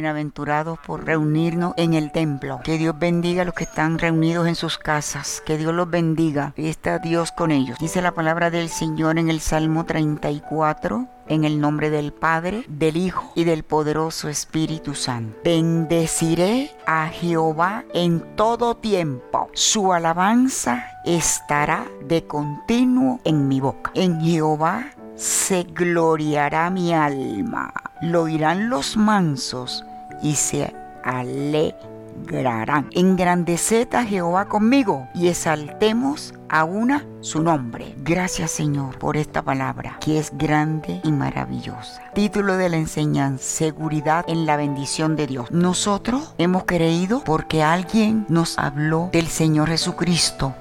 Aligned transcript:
Bienaventurados 0.00 0.78
por 0.78 1.04
reunirnos 1.04 1.74
en 1.76 1.92
el 1.92 2.10
templo. 2.10 2.60
Que 2.64 2.78
Dios 2.78 2.98
bendiga 2.98 3.42
a 3.42 3.44
los 3.44 3.52
que 3.52 3.64
están 3.64 3.98
reunidos 3.98 4.48
en 4.48 4.54
sus 4.54 4.78
casas. 4.78 5.42
Que 5.44 5.58
Dios 5.58 5.74
los 5.74 5.90
bendiga. 5.90 6.54
Y 6.56 6.68
está 6.68 6.98
Dios 7.00 7.32
con 7.32 7.50
ellos. 7.50 7.76
Dice 7.78 8.00
la 8.00 8.12
palabra 8.12 8.50
del 8.50 8.70
Señor 8.70 9.18
en 9.18 9.28
el 9.28 9.40
Salmo 9.40 9.84
34. 9.84 11.06
En 11.28 11.44
el 11.44 11.60
nombre 11.60 11.90
del 11.90 12.14
Padre, 12.14 12.64
del 12.66 12.96
Hijo 12.96 13.30
y 13.34 13.44
del 13.44 13.62
poderoso 13.62 14.30
Espíritu 14.30 14.94
Santo. 14.94 15.36
Bendeciré 15.44 16.70
a 16.86 17.08
Jehová 17.08 17.84
en 17.92 18.20
todo 18.36 18.78
tiempo. 18.78 19.50
Su 19.52 19.92
alabanza 19.92 20.82
estará 21.04 21.84
de 22.08 22.26
continuo 22.26 23.20
en 23.24 23.48
mi 23.48 23.60
boca. 23.60 23.90
En 23.94 24.18
Jehová 24.22 24.86
se 25.16 25.64
gloriará 25.64 26.70
mi 26.70 26.94
alma. 26.94 27.70
Lo 28.00 28.22
oirán 28.22 28.70
los 28.70 28.96
mansos 28.96 29.84
y 30.22 30.34
se 30.34 30.74
alegrarán. 31.04 32.88
Engrandeced 32.92 33.94
a 33.94 34.04
Jehová 34.04 34.46
conmigo 34.46 35.08
y 35.14 35.28
exaltemos 35.28 36.34
a 36.48 36.64
una 36.64 37.06
su 37.20 37.42
nombre. 37.42 37.94
Gracias 37.98 38.50
Señor 38.50 38.98
por 38.98 39.16
esta 39.16 39.42
palabra 39.42 39.98
que 40.00 40.18
es 40.18 40.36
grande 40.36 41.00
y 41.04 41.12
maravillosa. 41.12 42.02
Título 42.14 42.56
de 42.56 42.68
la 42.68 42.76
enseñanza, 42.76 43.44
seguridad 43.44 44.24
en 44.28 44.46
la 44.46 44.56
bendición 44.56 45.16
de 45.16 45.26
Dios. 45.26 45.50
Nosotros 45.50 46.34
hemos 46.38 46.64
creído 46.64 47.22
porque 47.24 47.62
alguien 47.62 48.26
nos 48.28 48.58
habló 48.58 49.10
del 49.12 49.28
Señor 49.28 49.68
Jesucristo, 49.68 50.54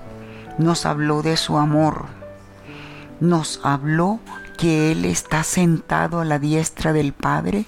nos 0.57 0.85
habló 0.85 1.21
de 1.21 1.37
su 1.37 1.57
amor, 1.57 2.05
nos 3.20 3.59
habló 3.63 4.20
que 4.59 4.91
Él 4.91 5.05
está 5.05 5.44
sentado 5.44 6.20
a 6.20 6.26
la 6.26 6.38
diestra 6.38 6.91
del 6.91 7.13
Padre 7.13 7.66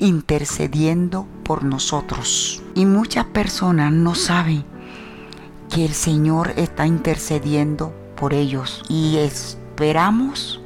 intercediendo 0.00 1.24
por 1.44 1.62
nosotros. 1.62 2.64
Y 2.74 2.84
muchas 2.84 3.26
personas 3.26 3.92
no 3.92 4.16
saben 4.16 4.64
que 5.70 5.84
el 5.84 5.94
Señor 5.94 6.52
está 6.56 6.84
intercediendo 6.84 7.94
por 8.16 8.34
ellos. 8.34 8.82
Y 8.88 9.18
esperamos 9.18 10.60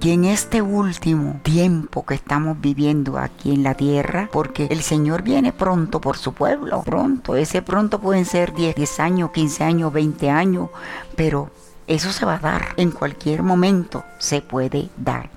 que 0.00 0.12
en 0.12 0.26
este 0.26 0.60
último 0.60 1.40
tiempo 1.42 2.04
que 2.04 2.14
estamos 2.14 2.60
viviendo 2.60 3.16
aquí 3.16 3.54
en 3.54 3.62
la 3.62 3.72
tierra, 3.72 4.28
porque 4.30 4.66
el 4.70 4.82
Señor 4.82 5.22
viene 5.22 5.54
pronto 5.54 5.98
por 5.98 6.18
su 6.18 6.34
pueblo, 6.34 6.82
pronto, 6.82 7.36
ese 7.36 7.62
pronto 7.62 8.02
pueden 8.02 8.26
ser 8.26 8.54
10, 8.54 8.76
10 8.76 9.00
años, 9.00 9.30
15 9.30 9.64
años, 9.64 9.92
20 9.94 10.28
años, 10.28 10.68
pero 11.16 11.50
eso 11.86 12.12
se 12.12 12.26
va 12.26 12.34
a 12.34 12.38
dar 12.38 12.74
en 12.76 12.90
cualquier 12.90 13.42
momento, 13.42 14.04
se 14.18 14.40
puede 14.40 14.88
dar. 14.96 15.30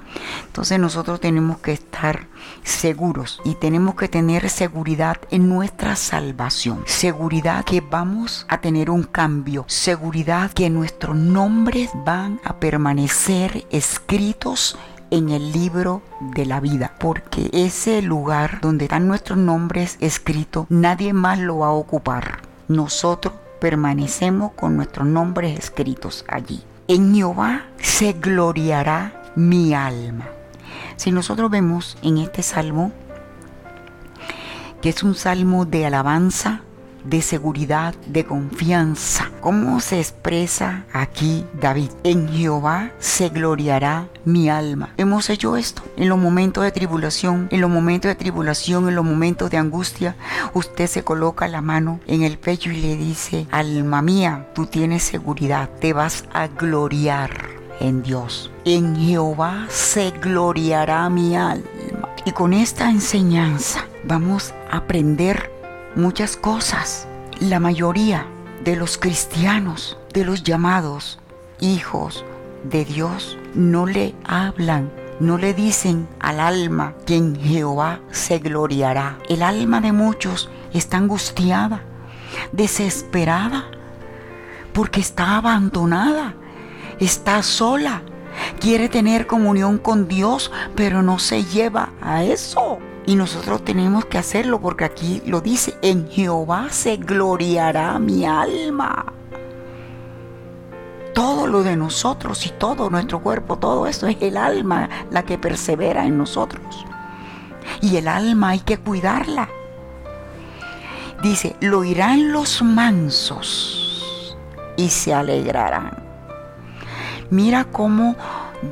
Entonces 0.47 0.79
nosotros 0.79 1.19
tenemos 1.19 1.59
que 1.59 1.73
estar 1.73 2.27
seguros 2.63 3.39
y 3.45 3.55
tenemos 3.55 3.95
que 3.95 4.07
tener 4.07 4.49
seguridad 4.49 5.17
en 5.29 5.49
nuestra 5.49 5.95
salvación. 5.95 6.83
Seguridad 6.85 7.63
que 7.65 7.81
vamos 7.81 8.45
a 8.49 8.61
tener 8.61 8.89
un 8.89 9.03
cambio. 9.03 9.65
Seguridad 9.67 10.51
que 10.51 10.69
nuestros 10.69 11.15
nombres 11.15 11.91
van 12.05 12.39
a 12.43 12.57
permanecer 12.57 13.67
escritos 13.69 14.77
en 15.11 15.29
el 15.29 15.51
libro 15.51 16.01
de 16.19 16.45
la 16.45 16.59
vida, 16.59 16.93
porque 16.99 17.49
ese 17.51 18.01
lugar 18.01 18.59
donde 18.61 18.85
están 18.85 19.07
nuestros 19.07 19.37
nombres 19.37 19.97
escritos, 19.99 20.67
nadie 20.69 21.13
más 21.13 21.39
lo 21.39 21.59
va 21.59 21.67
a 21.67 21.71
ocupar. 21.71 22.41
Nosotros 22.67 23.33
permanecemos 23.59 24.53
con 24.53 24.75
nuestros 24.75 25.07
nombres 25.07 25.57
escritos 25.57 26.25
allí. 26.27 26.63
En 26.87 27.13
Jehová 27.13 27.65
se 27.77 28.13
gloriará 28.13 29.21
mi 29.35 29.73
alma. 29.73 30.27
Si 30.95 31.11
nosotros 31.11 31.51
vemos 31.51 31.97
en 32.01 32.17
este 32.17 32.43
salmo, 32.43 32.91
que 34.81 34.89
es 34.89 35.03
un 35.03 35.15
salmo 35.15 35.65
de 35.65 35.85
alabanza, 35.85 36.61
de 37.03 37.21
seguridad, 37.21 37.93
de 38.07 38.25
confianza. 38.25 39.29
¿Cómo 39.41 39.79
se 39.79 39.99
expresa 39.99 40.85
aquí 40.93 41.45
David? 41.59 41.91
En 42.03 42.27
Jehová 42.29 42.91
se 42.99 43.29
gloriará 43.29 44.07
mi 44.25 44.49
alma. 44.49 44.93
Hemos 44.97 45.29
hecho 45.29 45.57
esto 45.57 45.81
en 45.97 46.09
los 46.09 46.17
momentos 46.17 46.63
de 46.63 46.71
tribulación, 46.71 47.47
en 47.51 47.61
los 47.61 47.69
momentos 47.69 48.09
de 48.09 48.15
tribulación, 48.15 48.87
en 48.87 48.95
los 48.95 49.05
momentos 49.05 49.49
de 49.49 49.57
angustia. 49.57 50.15
Usted 50.53 50.87
se 50.87 51.03
coloca 51.03 51.47
la 51.47 51.61
mano 51.61 51.99
en 52.07 52.23
el 52.23 52.37
pecho 52.37 52.71
y 52.71 52.77
le 52.81 52.95
dice, 52.95 53.47
alma 53.51 54.01
mía, 54.01 54.47
tú 54.53 54.65
tienes 54.65 55.03
seguridad, 55.03 55.69
te 55.79 55.93
vas 55.93 56.25
a 56.33 56.47
gloriar 56.47 57.31
en 57.79 58.03
Dios. 58.03 58.51
En 58.65 58.95
Jehová 58.95 59.65
se 59.69 60.11
gloriará 60.11 61.09
mi 61.09 61.35
alma. 61.35 62.09
Y 62.25 62.31
con 62.31 62.53
esta 62.53 62.89
enseñanza 62.89 63.85
vamos 64.03 64.53
a 64.69 64.77
aprender 64.77 65.58
muchas 65.99 66.35
cosas. 66.35 67.07
La 67.39 67.59
mayoría 67.59 68.25
de 68.63 68.75
los 68.75 68.97
cristianos, 68.97 69.97
de 70.13 70.25
los 70.25 70.43
llamados 70.43 71.19
hijos 71.59 72.25
de 72.63 72.85
Dios, 72.85 73.37
no 73.53 73.85
le 73.85 74.15
hablan, 74.23 74.91
no 75.19 75.37
le 75.37 75.53
dicen 75.53 76.07
al 76.19 76.39
alma 76.39 76.95
que 77.05 77.15
en 77.15 77.35
Jehová 77.35 77.99
se 78.11 78.39
gloriará. 78.39 79.17
El 79.27 79.43
alma 79.43 79.81
de 79.81 79.91
muchos 79.91 80.49
está 80.73 80.97
angustiada, 80.97 81.83
desesperada, 82.51 83.65
porque 84.73 85.01
está 85.01 85.37
abandonada, 85.37 86.35
está 86.99 87.43
sola, 87.43 88.01
quiere 88.59 88.89
tener 88.89 89.27
comunión 89.27 89.77
con 89.77 90.07
Dios, 90.07 90.51
pero 90.75 91.01
no 91.01 91.19
se 91.19 91.43
lleva 91.43 91.89
a 92.01 92.23
eso. 92.23 92.79
Y 93.09 93.15
nosotros 93.15 93.65
tenemos 93.65 94.05
que 94.05 94.19
hacerlo 94.19 94.61
porque 94.61 94.85
aquí 94.85 95.23
lo 95.25 95.41
dice, 95.41 95.75
en 95.81 96.07
Jehová 96.11 96.67
se 96.69 96.97
gloriará 96.97 97.97
mi 97.97 98.23
alma. 98.23 99.13
Todo 101.15 101.47
lo 101.47 101.63
de 101.63 101.75
nosotros 101.75 102.45
y 102.45 102.51
todo 102.51 102.91
nuestro 102.91 103.19
cuerpo, 103.23 103.57
todo 103.57 103.87
eso 103.87 104.05
es 104.05 104.17
el 104.21 104.37
alma 104.37 104.87
la 105.09 105.23
que 105.23 105.39
persevera 105.39 106.05
en 106.05 106.19
nosotros. 106.19 106.85
Y 107.81 107.95
el 107.95 108.07
alma 108.07 108.49
hay 108.49 108.59
que 108.59 108.77
cuidarla. 108.77 109.49
Dice, 111.23 111.55
lo 111.61 111.83
irán 111.83 112.31
los 112.31 112.61
mansos 112.61 114.37
y 114.77 114.89
se 114.89 115.15
alegrarán. 115.15 115.97
Mira 117.31 117.63
cómo 117.63 118.15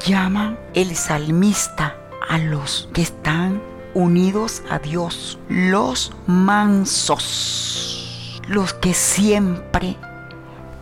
llama 0.05 0.57
el 0.75 0.95
salmista 0.95 1.95
a 2.29 2.37
los 2.37 2.87
que 2.93 3.01
están 3.01 3.66
unidos 3.97 4.61
a 4.69 4.77
Dios, 4.77 5.39
los 5.49 6.13
mansos, 6.27 7.23
los 8.47 8.75
que 8.75 8.93
siempre 8.93 9.97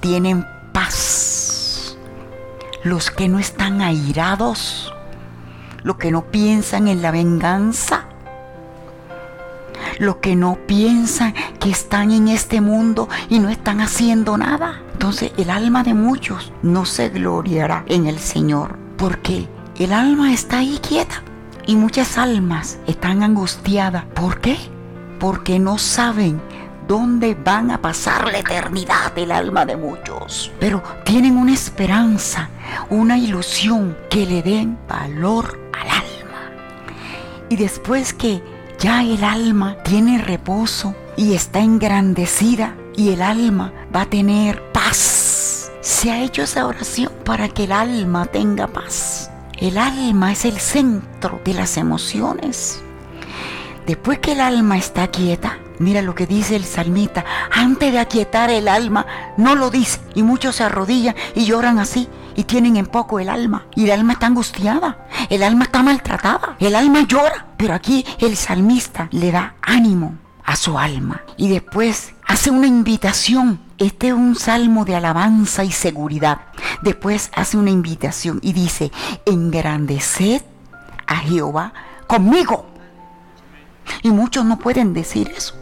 tienen 0.02 0.46
paz, 0.74 1.98
los 2.84 3.12
que 3.12 3.30
no 3.30 3.40
están 3.40 3.82
airados, 3.82 4.94
los 5.82 5.96
que 5.96 6.12
no 6.12 6.26
piensan 6.26 6.90
en 6.90 7.02
la 7.02 7.12
venganza, 7.12 8.04
los 9.98 10.18
que 10.18 10.36
no 10.36 10.58
piensan 10.68 11.34
que 11.62 11.70
están 11.70 12.12
en 12.12 12.28
este 12.28 12.60
mundo 12.60 13.08
y 13.30 13.40
no 13.40 13.48
están 13.48 13.80
haciendo 13.80 14.38
nada. 14.38 14.82
Entonces 14.92 15.32
el 15.38 15.50
alma 15.52 15.84
de 15.84 15.94
muchos 15.94 16.52
no 16.64 16.84
se 16.84 17.08
gloriará 17.08 17.86
en 17.88 18.08
el 18.08 18.20
Señor, 18.20 18.78
porque 18.98 19.48
el 19.80 19.94
alma 19.94 20.34
está 20.34 20.58
ahí 20.58 20.80
quieta 20.86 21.24
y 21.68 21.76
muchas 21.76 22.18
almas 22.18 22.78
están 22.88 23.24
angustiadas. 23.24 24.06
¿Por 24.14 24.40
qué? 24.42 24.58
Porque 25.20 25.60
no 25.60 25.78
saben 25.78 26.42
dónde 26.88 27.36
van 27.36 27.72
a 27.72 27.82
pasar 27.82 28.32
la 28.32 28.40
eternidad 28.40 29.14
del 29.14 29.32
alma 29.32 29.66
de 29.66 29.76
muchos. 29.76 30.52
Pero 30.60 30.84
tienen 31.04 31.38
una 31.38 31.54
esperanza, 31.54 32.50
una 32.90 33.18
ilusión 33.18 33.98
que 34.10 34.26
le 34.26 34.42
den 34.44 34.78
valor 34.88 35.60
al 35.74 35.88
alma. 35.90 36.52
Y 37.50 37.56
después 37.56 38.14
que 38.14 38.44
ya 38.80 39.04
el 39.04 39.24
alma 39.24 39.78
tiene 39.84 40.20
reposo 40.20 40.96
y 41.18 41.34
está 41.34 41.60
engrandecida 41.60 42.76
y 42.96 43.10
el 43.10 43.22
alma 43.22 43.74
va 43.96 44.02
a 44.02 44.10
tener 44.10 44.72
paz. 44.72 45.72
Se 45.82 46.12
ha 46.12 46.22
hecho 46.22 46.44
esa 46.44 46.66
oración 46.68 47.12
para 47.24 47.48
que 47.50 47.66
el 47.66 47.72
alma 47.72 48.26
tenga 48.26 48.68
paz. 48.68 49.32
El 49.58 49.78
alma 49.78 50.34
es 50.34 50.44
el 50.44 50.60
centro 50.60 51.40
de 51.46 51.54
las 51.54 51.78
emociones. 51.78 52.82
Después 53.88 54.20
que 54.20 54.34
el 54.34 54.42
alma 54.42 54.78
está 54.78 55.08
quieta, 55.08 55.60
mira 55.80 56.02
lo 56.02 56.14
que 56.14 56.28
dice 56.28 56.58
el 56.58 56.66
salmita, 56.66 57.24
antes 57.52 57.94
de 57.94 58.00
aquietar 58.00 58.50
el 58.50 58.68
alma, 58.68 59.06
no 59.38 59.56
lo 59.56 59.70
dice. 59.70 60.02
Y 60.14 60.24
muchos 60.24 60.58
se 60.58 60.64
arrodillan 60.64 61.16
y 61.36 61.46
lloran 61.46 61.80
así 61.80 62.10
y 62.36 62.44
tienen 62.44 62.76
en 62.76 62.86
poco 62.86 63.20
el 63.20 63.30
alma. 63.30 63.66
Y 63.76 63.86
el 63.86 63.92
alma 63.92 64.14
está 64.14 64.28
angustiada, 64.28 65.08
el 65.30 65.42
alma 65.42 65.66
está 65.66 65.82
maltratada, 65.84 66.58
el 66.60 66.76
alma 66.76 67.08
llora. 67.08 67.48
Pero 67.56 67.74
aquí 67.74 68.06
el 68.20 68.36
salmista 68.36 69.08
le 69.12 69.32
da 69.32 69.56
ánimo 69.62 70.18
a 70.44 70.58
su 70.58 70.78
alma. 70.78 71.22
Y 71.38 71.48
después 71.48 72.14
hace 72.28 72.52
una 72.52 72.68
invitación. 72.68 73.62
Este 73.78 74.08
es 74.08 74.14
un 74.14 74.36
salmo 74.36 74.84
de 74.86 74.96
alabanza 74.96 75.64
y 75.64 75.72
seguridad. 75.72 76.40
Después 76.82 77.32
hace 77.36 77.58
una 77.58 77.72
invitación 77.72 78.40
y 78.42 78.54
dice, 78.54 78.92
engrandeced 79.26 80.42
a 81.08 81.18
Jehová 81.18 81.74
conmigo. 82.08 82.66
Y 84.02 84.12
muchos 84.12 84.46
no 84.46 84.58
pueden 84.58 84.94
decir 84.94 85.32
eso. 85.36 85.56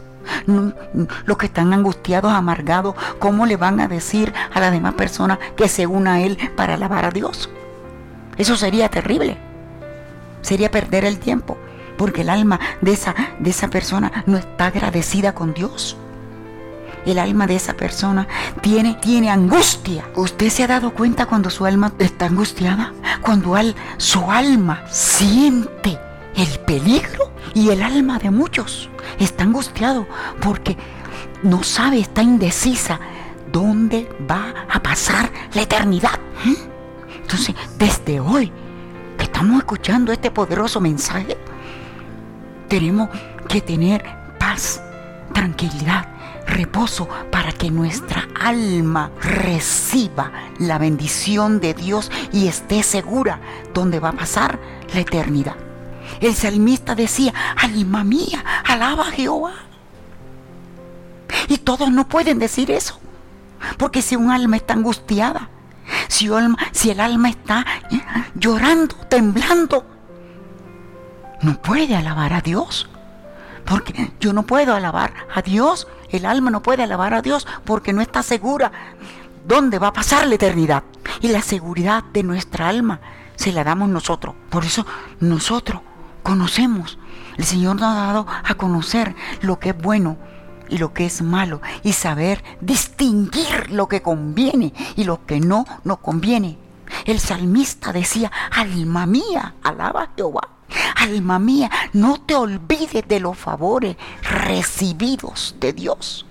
los 1.26 1.36
que 1.36 1.46
están 1.46 1.72
angustiados, 1.72 2.32
amargados, 2.32 2.94
¿cómo 3.18 3.46
le 3.46 3.56
van 3.56 3.80
a 3.80 3.88
decir 3.88 4.32
a 4.52 4.60
las 4.60 4.72
demás 4.72 4.94
personas 4.94 5.38
que 5.56 5.68
se 5.68 5.86
una 5.86 6.14
a 6.14 6.20
Él 6.20 6.38
para 6.56 6.74
alabar 6.74 7.04
a 7.04 7.10
Dios? 7.10 7.50
Eso 8.36 8.56
sería 8.56 8.88
terrible. 8.88 9.36
Sería 10.40 10.70
perder 10.70 11.04
el 11.04 11.18
tiempo, 11.18 11.56
porque 11.96 12.22
el 12.22 12.30
alma 12.30 12.58
de 12.80 12.92
esa, 12.92 13.14
de 13.38 13.50
esa 13.50 13.68
persona 13.68 14.24
no 14.26 14.38
está 14.38 14.66
agradecida 14.66 15.34
con 15.34 15.54
Dios. 15.54 15.96
El 17.06 17.18
alma 17.18 17.46
de 17.46 17.56
esa 17.56 17.74
persona 17.74 18.26
tiene, 18.60 18.94
tiene 18.94 19.30
angustia. 19.30 20.08
¿Usted 20.16 20.48
se 20.48 20.64
ha 20.64 20.66
dado 20.66 20.94
cuenta 20.94 21.26
cuando 21.26 21.50
su 21.50 21.66
alma 21.66 21.92
está 21.98 22.26
angustiada? 22.26 22.92
Cuando 23.20 23.56
su 23.98 24.30
alma 24.30 24.84
siente 24.90 25.98
el 26.34 26.58
peligro 26.60 27.30
y 27.54 27.70
el 27.70 27.82
alma 27.82 28.18
de 28.18 28.30
muchos 28.30 28.88
está 29.18 29.44
angustiado 29.44 30.06
porque 30.40 30.76
no 31.42 31.62
sabe, 31.62 32.00
está 32.00 32.22
indecisa 32.22 32.98
dónde 33.52 34.08
va 34.30 34.66
a 34.68 34.82
pasar 34.82 35.30
la 35.52 35.62
eternidad. 35.62 36.18
¿Mm? 36.44 37.20
Entonces, 37.22 37.54
desde 37.78 38.20
hoy 38.20 38.50
que 39.16 39.24
estamos 39.24 39.58
escuchando 39.58 40.12
este 40.12 40.30
poderoso 40.30 40.80
mensaje, 40.80 41.36
tenemos 42.68 43.08
que 43.48 43.60
tener 43.60 44.04
paz, 44.38 44.82
tranquilidad, 45.32 46.08
reposo 46.46 47.08
para 47.30 47.52
que 47.52 47.70
nuestra 47.70 48.28
alma 48.38 49.10
reciba 49.20 50.32
la 50.58 50.78
bendición 50.78 51.60
de 51.60 51.74
Dios 51.74 52.10
y 52.32 52.48
esté 52.48 52.82
segura 52.82 53.40
donde 53.72 54.00
va 54.00 54.10
a 54.10 54.12
pasar 54.12 54.58
la 54.92 55.00
eternidad. 55.00 55.56
El 56.20 56.34
salmista 56.34 56.94
decía, 56.94 57.32
alma 57.56 58.04
mía, 58.04 58.44
alaba 58.64 59.08
a 59.08 59.12
Jehová. 59.12 59.54
Y 61.48 61.58
todos 61.58 61.90
no 61.90 62.08
pueden 62.08 62.38
decir 62.38 62.70
eso. 62.70 62.98
Porque 63.78 64.02
si 64.02 64.16
un 64.16 64.30
alma 64.30 64.56
está 64.56 64.74
angustiada, 64.74 65.48
si, 66.08 66.28
si 66.72 66.90
el 66.90 67.00
alma 67.00 67.30
está 67.30 67.64
llorando, 68.34 68.94
temblando, 69.08 69.84
no 71.42 71.60
puede 71.60 71.96
alabar 71.96 72.32
a 72.32 72.40
Dios. 72.40 72.88
Porque 73.64 74.12
yo 74.20 74.32
no 74.32 74.44
puedo 74.44 74.74
alabar 74.74 75.12
a 75.34 75.42
Dios, 75.42 75.86
el 76.16 76.26
alma 76.26 76.50
no 76.50 76.62
puede 76.62 76.82
alabar 76.82 77.14
a 77.14 77.22
Dios 77.22 77.46
porque 77.64 77.92
no 77.92 78.00
está 78.00 78.22
segura 78.22 78.70
dónde 79.46 79.78
va 79.78 79.88
a 79.88 79.92
pasar 79.92 80.26
la 80.26 80.36
eternidad. 80.36 80.84
Y 81.20 81.28
la 81.28 81.42
seguridad 81.42 82.04
de 82.12 82.22
nuestra 82.22 82.68
alma 82.68 83.00
se 83.36 83.52
la 83.52 83.64
damos 83.64 83.88
nosotros. 83.88 84.34
Por 84.50 84.64
eso 84.64 84.86
nosotros 85.20 85.82
conocemos. 86.22 86.98
El 87.36 87.44
Señor 87.44 87.76
nos 87.76 87.84
ha 87.84 88.06
dado 88.06 88.26
a 88.28 88.54
conocer 88.54 89.14
lo 89.40 89.58
que 89.58 89.70
es 89.70 89.78
bueno 89.78 90.16
y 90.68 90.78
lo 90.78 90.94
que 90.94 91.06
es 91.06 91.20
malo 91.20 91.60
y 91.82 91.92
saber 91.92 92.42
distinguir 92.60 93.70
lo 93.70 93.88
que 93.88 94.02
conviene 94.02 94.72
y 94.96 95.04
lo 95.04 95.26
que 95.26 95.40
no 95.40 95.64
nos 95.82 95.98
conviene. 95.98 96.58
El 97.04 97.18
salmista 97.18 97.92
decía, 97.92 98.30
alma 98.50 99.06
mía, 99.06 99.54
alaba 99.62 100.02
a 100.02 100.10
Jehová. 100.16 100.53
Alma 100.96 101.38
mía, 101.38 101.70
no 101.92 102.20
te 102.20 102.34
olvides 102.34 103.06
de 103.06 103.20
los 103.20 103.36
favores 103.36 103.96
recibidos 104.22 105.54
de 105.60 105.72
Dios. 105.72 106.26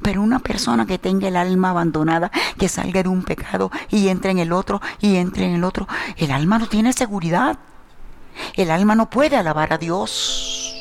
Pero 0.00 0.22
una 0.22 0.38
persona 0.38 0.86
que 0.86 0.98
tenga 0.98 1.28
el 1.28 1.36
alma 1.36 1.70
abandonada, 1.70 2.30
que 2.58 2.68
salga 2.68 3.02
de 3.02 3.08
un 3.08 3.22
pecado 3.22 3.70
y 3.90 4.08
entre 4.08 4.30
en 4.30 4.38
el 4.38 4.52
otro 4.52 4.80
y 5.00 5.16
entre 5.16 5.46
en 5.46 5.54
el 5.54 5.64
otro, 5.64 5.88
el 6.16 6.30
alma 6.30 6.58
no 6.58 6.68
tiene 6.68 6.92
seguridad. 6.92 7.58
El 8.54 8.70
alma 8.70 8.94
no 8.94 9.10
puede 9.10 9.36
alabar 9.36 9.72
a 9.72 9.78
Dios. 9.78 10.74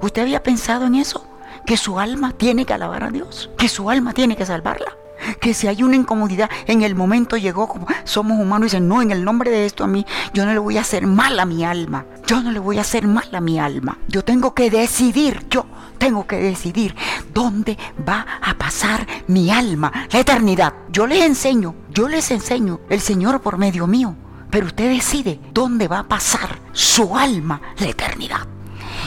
¿Usted 0.00 0.22
había 0.22 0.42
pensado 0.42 0.86
en 0.86 0.96
eso? 0.96 1.26
Que 1.64 1.76
su 1.76 1.98
alma 1.98 2.32
tiene 2.32 2.66
que 2.66 2.74
alabar 2.74 3.04
a 3.04 3.10
Dios, 3.10 3.50
que 3.56 3.68
su 3.68 3.88
alma 3.88 4.12
tiene 4.12 4.36
que 4.36 4.44
salvarla. 4.44 4.96
Que 5.40 5.54
si 5.54 5.66
hay 5.66 5.82
una 5.82 5.96
incomodidad, 5.96 6.50
en 6.66 6.82
el 6.82 6.94
momento 6.94 7.36
llegó, 7.36 7.68
como 7.68 7.86
somos 8.04 8.38
humanos, 8.38 8.66
y 8.66 8.76
dicen, 8.76 8.88
no, 8.88 9.02
en 9.02 9.10
el 9.10 9.24
nombre 9.24 9.50
de 9.50 9.66
esto 9.66 9.84
a 9.84 9.86
mí, 9.86 10.06
yo 10.34 10.44
no 10.46 10.52
le 10.52 10.58
voy 10.58 10.78
a 10.78 10.82
hacer 10.82 11.06
mal 11.06 11.38
a 11.38 11.46
mi 11.46 11.64
alma. 11.64 12.06
Yo 12.26 12.42
no 12.42 12.50
le 12.50 12.58
voy 12.58 12.78
a 12.78 12.82
hacer 12.82 13.06
mal 13.06 13.28
a 13.32 13.40
mi 13.40 13.58
alma. 13.58 13.98
Yo 14.08 14.24
tengo 14.24 14.54
que 14.54 14.70
decidir, 14.70 15.46
yo 15.50 15.66
tengo 15.98 16.26
que 16.26 16.36
decidir 16.36 16.94
dónde 17.32 17.78
va 18.08 18.26
a 18.40 18.54
pasar 18.54 19.06
mi 19.28 19.50
alma, 19.50 19.92
la 20.10 20.20
eternidad. 20.20 20.74
Yo 20.90 21.06
les 21.06 21.22
enseño, 21.24 21.74
yo 21.90 22.08
les 22.08 22.30
enseño, 22.30 22.80
el 22.88 23.00
Señor 23.00 23.40
por 23.40 23.58
medio 23.58 23.86
mío 23.86 24.16
pero 24.52 24.66
usted 24.66 24.90
decide 24.90 25.40
dónde 25.54 25.88
va 25.88 26.00
a 26.00 26.08
pasar 26.08 26.58
su 26.72 27.16
alma 27.16 27.62
la 27.78 27.88
eternidad. 27.88 28.46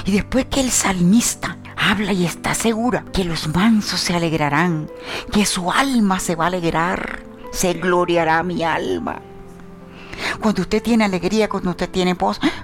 Y 0.04 0.12
después 0.12 0.48
que 0.48 0.60
el 0.60 0.72
salmista 0.72 1.58
habla 1.92 2.14
y 2.14 2.26
está 2.26 2.54
segura 2.54 3.06
que 3.14 3.24
los 3.24 3.48
mansos 3.48 4.00
se 4.00 4.16
alegrarán, 4.16 4.90
que 5.32 5.46
su 5.46 5.72
alma 5.72 6.20
se 6.20 6.36
va 6.36 6.46
a 6.46 6.48
alegrar, 6.48 7.24
se 7.52 7.74
gloriará 7.74 8.42
mi 8.44 8.64
alma. 8.64 9.22
Cuando 10.40 10.62
usted 10.62 10.82
tiene 10.82 11.06
alegría, 11.06 11.50
cuando 11.50 11.72
usted 11.72 11.90
tiene 11.90 12.16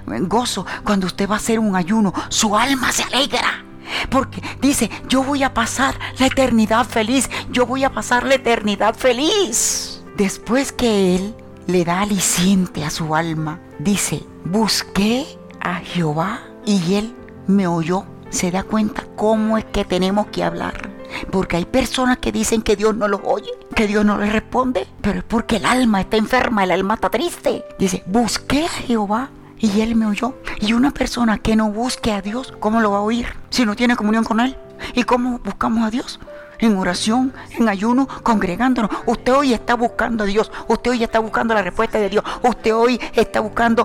gozo, 0.06 0.66
cuando 0.84 1.06
usted 1.06 1.28
va 1.28 1.34
a 1.34 1.38
hacer 1.38 1.58
un 1.58 1.76
ayuno, 1.76 2.12
su 2.28 2.56
alma 2.56 2.90
se 2.92 3.02
alegra. 3.04 3.64
Porque 4.10 4.42
dice, 4.60 4.90
yo 5.08 5.22
voy 5.22 5.42
a 5.42 5.52
pasar 5.52 5.98
la 6.18 6.26
eternidad 6.26 6.86
feliz, 6.86 7.28
yo 7.50 7.66
voy 7.66 7.84
a 7.84 7.92
pasar 7.92 8.24
la 8.24 8.36
eternidad 8.36 8.94
feliz. 8.94 10.02
Después 10.16 10.72
que 10.72 11.16
él 11.16 11.34
le 11.66 11.84
da 11.84 12.00
aliciente 12.00 12.84
a 12.84 12.90
su 12.90 13.14
alma. 13.14 13.60
Dice, 13.78 14.22
busqué 14.44 15.26
a 15.60 15.76
Jehová 15.76 16.40
y 16.64 16.94
él 16.94 17.14
me 17.46 17.66
oyó. 17.66 18.04
Se 18.32 18.50
da 18.50 18.64
cuenta 18.64 19.04
cómo 19.14 19.58
es 19.58 19.64
que 19.66 19.84
tenemos 19.84 20.26
que 20.28 20.42
hablar. 20.42 20.90
Porque 21.30 21.58
hay 21.58 21.66
personas 21.66 22.16
que 22.16 22.32
dicen 22.32 22.62
que 22.62 22.74
Dios 22.74 22.96
no 22.96 23.06
los 23.06 23.20
oye, 23.24 23.50
que 23.76 23.86
Dios 23.86 24.04
no 24.04 24.16
les 24.18 24.32
responde, 24.32 24.86
pero 25.02 25.18
es 25.18 25.24
porque 25.24 25.56
el 25.56 25.66
alma 25.66 26.00
está 26.00 26.16
enferma, 26.16 26.64
el 26.64 26.70
alma 26.70 26.94
está 26.94 27.10
triste. 27.10 27.64
Dice, 27.78 28.02
busqué 28.06 28.64
a 28.64 28.70
Jehová 28.70 29.28
y 29.58 29.82
él 29.82 29.94
me 29.94 30.06
oyó. 30.06 30.34
Y 30.60 30.72
una 30.72 30.90
persona 30.90 31.38
que 31.38 31.54
no 31.54 31.70
busque 31.70 32.10
a 32.10 32.22
Dios, 32.22 32.54
¿cómo 32.58 32.80
lo 32.80 32.90
va 32.92 32.98
a 32.98 33.02
oír 33.02 33.28
si 33.50 33.66
no 33.66 33.76
tiene 33.76 33.94
comunión 33.94 34.24
con 34.24 34.40
él? 34.40 34.56
¿Y 34.94 35.04
cómo 35.04 35.38
buscamos 35.38 35.84
a 35.84 35.90
Dios? 35.90 36.18
en 36.58 36.76
oración, 36.76 37.34
en 37.50 37.68
ayuno, 37.68 38.08
congregándonos. 38.22 38.90
Usted 39.04 39.34
hoy 39.34 39.52
está 39.52 39.74
buscando 39.74 40.22
a 40.22 40.26
Dios, 40.28 40.50
usted 40.68 40.92
hoy 40.92 41.02
está 41.02 41.18
buscando 41.18 41.54
la 41.54 41.62
respuesta 41.62 41.98
de 41.98 42.08
Dios, 42.08 42.24
usted 42.44 42.72
hoy 42.72 43.00
está 43.14 43.40
buscando 43.40 43.84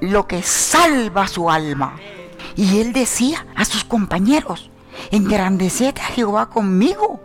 lo 0.00 0.26
que 0.26 0.42
salva 0.42 1.28
su 1.28 1.48
alma. 1.48 1.94
Y 2.58 2.80
él 2.80 2.92
decía 2.92 3.46
a 3.54 3.64
sus 3.64 3.84
compañeros, 3.84 4.68
engrandecete 5.12 6.00
a 6.00 6.06
Jehová 6.06 6.50
conmigo. 6.50 7.20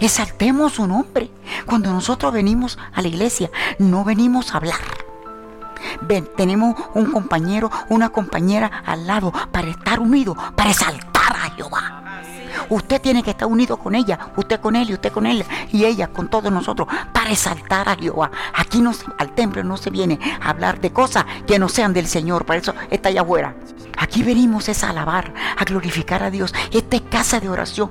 Exaltemos 0.00 0.72
su 0.72 0.88
nombre. 0.88 1.30
Cuando 1.64 1.92
nosotros 1.92 2.32
venimos 2.32 2.76
a 2.92 3.00
la 3.00 3.06
iglesia, 3.06 3.52
no 3.78 4.02
venimos 4.02 4.52
a 4.52 4.56
hablar. 4.56 4.80
Ven, 6.00 6.28
tenemos 6.36 6.74
un 6.94 7.12
compañero, 7.12 7.70
una 7.88 8.08
compañera 8.08 8.82
al 8.84 9.06
lado 9.06 9.32
para 9.52 9.68
estar 9.68 10.00
unidos, 10.00 10.36
para 10.56 10.70
exaltar 10.70 11.36
a 11.36 11.50
Jehová. 11.54 12.22
Usted 12.68 13.00
tiene 13.00 13.22
que 13.22 13.30
estar 13.30 13.48
unido 13.48 13.76
con 13.76 13.94
ella, 13.94 14.18
usted 14.36 14.60
con 14.60 14.76
él 14.76 14.90
y 14.90 14.94
usted 14.94 15.12
con 15.12 15.26
él 15.26 15.44
y 15.72 15.84
ella 15.84 16.08
con 16.08 16.28
todos 16.28 16.52
nosotros 16.52 16.88
para 17.12 17.30
exaltar 17.30 17.88
a 17.88 17.96
Jehová. 17.96 18.30
Aquí 18.54 18.80
no, 18.80 18.92
al 19.18 19.34
templo 19.34 19.62
no 19.62 19.76
se 19.76 19.90
viene 19.90 20.18
a 20.40 20.50
hablar 20.50 20.80
de 20.80 20.92
cosas 20.92 21.24
que 21.46 21.58
no 21.58 21.68
sean 21.68 21.92
del 21.92 22.06
Señor, 22.06 22.44
para 22.44 22.60
eso 22.60 22.74
está 22.90 23.08
allá 23.08 23.22
afuera. 23.22 23.54
Aquí 23.98 24.22
venimos 24.22 24.68
es 24.68 24.82
a 24.84 24.90
alabar, 24.90 25.32
a 25.56 25.64
glorificar 25.64 26.22
a 26.22 26.30
Dios. 26.30 26.52
Esta 26.72 26.96
es 26.96 27.02
casa 27.02 27.40
de 27.40 27.48
oración, 27.48 27.90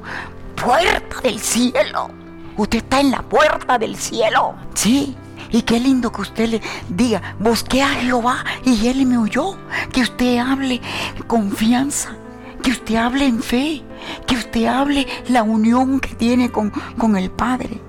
puerta 0.56 1.22
del 1.22 1.40
cielo. 1.40 2.10
Usted 2.58 2.80
está 2.80 3.00
en 3.00 3.12
la 3.12 3.22
puerta 3.22 3.78
del 3.78 3.96
cielo. 3.96 4.56
Sí, 4.74 5.16
y 5.50 5.62
qué 5.62 5.80
lindo 5.80 6.12
que 6.12 6.22
usted 6.22 6.50
le 6.50 6.62
diga, 6.90 7.36
busqué 7.40 7.82
a 7.82 7.90
Jehová 7.90 8.44
y 8.66 8.88
él 8.88 9.06
me 9.06 9.18
oyó. 9.18 9.58
Que 9.92 10.02
usted 10.02 10.38
hable 10.38 10.82
confianza, 11.28 12.16
que 12.64 12.72
usted 12.72 12.96
hable 12.96 13.28
en 13.28 13.44
fe, 13.44 13.84
que 14.26 14.36
usted 14.36 14.66
hable 14.66 15.06
la 15.28 15.44
unión 15.44 16.00
que 16.00 16.16
tiene 16.16 16.50
con, 16.50 16.72
con 16.98 17.16
el 17.16 17.30
Padre. 17.30 17.80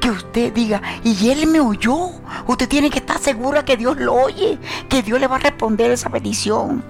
Que 0.00 0.10
usted 0.10 0.52
diga, 0.52 0.82
y 1.04 1.30
Él 1.30 1.46
me 1.46 1.60
oyó. 1.60 2.10
Usted 2.46 2.68
tiene 2.68 2.90
que 2.90 2.98
estar 2.98 3.18
segura 3.18 3.64
que 3.64 3.76
Dios 3.76 3.96
lo 3.98 4.14
oye, 4.14 4.58
que 4.88 5.02
Dios 5.02 5.20
le 5.20 5.28
va 5.28 5.36
a 5.36 5.40
responder 5.40 5.90
esa 5.92 6.10
petición. 6.10 6.82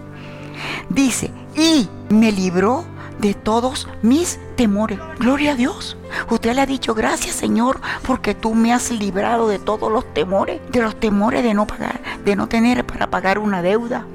Dice, 0.88 1.30
y 1.56 1.88
me 2.08 2.32
libró 2.32 2.84
de 3.18 3.34
todos 3.34 3.88
mis 4.02 4.38
temores. 4.56 4.98
Gloria 5.18 5.52
a 5.52 5.54
Dios. 5.54 5.96
Usted 6.30 6.54
le 6.54 6.60
ha 6.60 6.66
dicho, 6.66 6.94
gracias 6.94 7.34
Señor, 7.34 7.80
porque 8.06 8.34
tú 8.34 8.54
me 8.54 8.72
has 8.72 8.90
librado 8.90 9.48
de 9.48 9.58
todos 9.58 9.90
los 9.90 10.12
temores, 10.12 10.60
de 10.70 10.82
los 10.82 10.98
temores 10.98 11.42
de 11.42 11.54
no 11.54 11.66
pagar, 11.66 12.00
de 12.24 12.36
no 12.36 12.48
tener 12.48 12.84
para 12.84 13.10
pagar 13.10 13.38
una 13.38 13.62
deuda, 13.62 14.06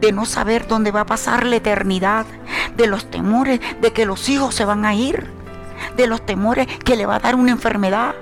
de 0.00 0.12
no 0.12 0.24
saber 0.26 0.66
dónde 0.66 0.90
va 0.90 1.00
a 1.00 1.06
pasar 1.06 1.44
la 1.44 1.56
eternidad, 1.56 2.26
de 2.76 2.86
los 2.86 3.10
temores 3.10 3.60
de 3.80 3.92
que 3.92 4.06
los 4.06 4.28
hijos 4.28 4.54
se 4.54 4.64
van 4.64 4.84
a 4.84 4.94
ir, 4.94 5.26
de 5.96 6.06
los 6.06 6.24
temores 6.24 6.66
que 6.84 6.96
le 6.96 7.06
va 7.06 7.16
a 7.16 7.20
dar 7.20 7.34
una 7.34 7.50
enfermedad, 7.50 8.14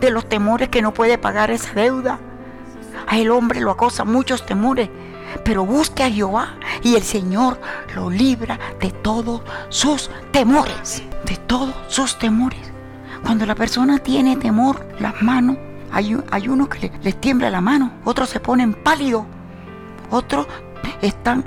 de 0.00 0.10
los 0.10 0.28
temores 0.28 0.68
que 0.68 0.82
no 0.82 0.92
puede 0.92 1.18
pagar 1.18 1.50
esa 1.50 1.72
deuda. 1.72 2.18
A 3.06 3.18
el 3.18 3.30
hombre 3.30 3.60
lo 3.60 3.70
acosa 3.70 4.04
muchos 4.04 4.44
temores, 4.46 4.88
pero 5.44 5.64
busque 5.64 6.02
a 6.02 6.10
Jehová 6.10 6.54
y 6.82 6.96
el 6.96 7.02
Señor 7.02 7.60
lo 7.94 8.10
libra 8.10 8.58
de 8.80 8.90
todos 8.90 9.42
sus 9.68 10.10
temores, 10.32 11.02
de 11.24 11.36
todos 11.36 11.74
sus 11.88 12.18
temores. 12.18 12.60
Cuando 13.22 13.46
la 13.46 13.54
persona 13.54 13.98
tiene 13.98 14.36
temor, 14.36 14.84
las 14.98 15.22
manos, 15.22 15.56
hay, 15.92 16.16
hay 16.30 16.48
unos 16.48 16.68
que 16.68 16.90
les, 17.02 17.20
tiembla 17.20 17.50
la 17.50 17.60
mano, 17.60 17.92
otros 18.04 18.30
se 18.30 18.40
ponen 18.40 18.74
pálidos, 18.74 19.24
otros 20.10 20.46
están, 21.02 21.44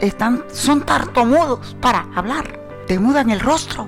están, 0.00 0.44
son 0.52 0.82
tartomudos 0.82 1.76
para 1.80 2.06
hablar, 2.14 2.60
te 2.86 2.98
mudan 2.98 3.30
el 3.30 3.40
rostro. 3.40 3.86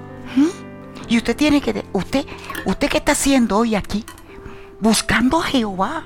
Y 1.08 1.16
usted 1.16 1.36
tiene 1.36 1.60
que, 1.60 1.84
usted, 1.92 2.26
usted 2.64 2.88
qué 2.88 2.98
está 2.98 3.12
haciendo 3.12 3.58
hoy 3.58 3.74
aquí, 3.74 4.04
buscando 4.80 5.40
a 5.40 5.44
Jehová. 5.44 6.04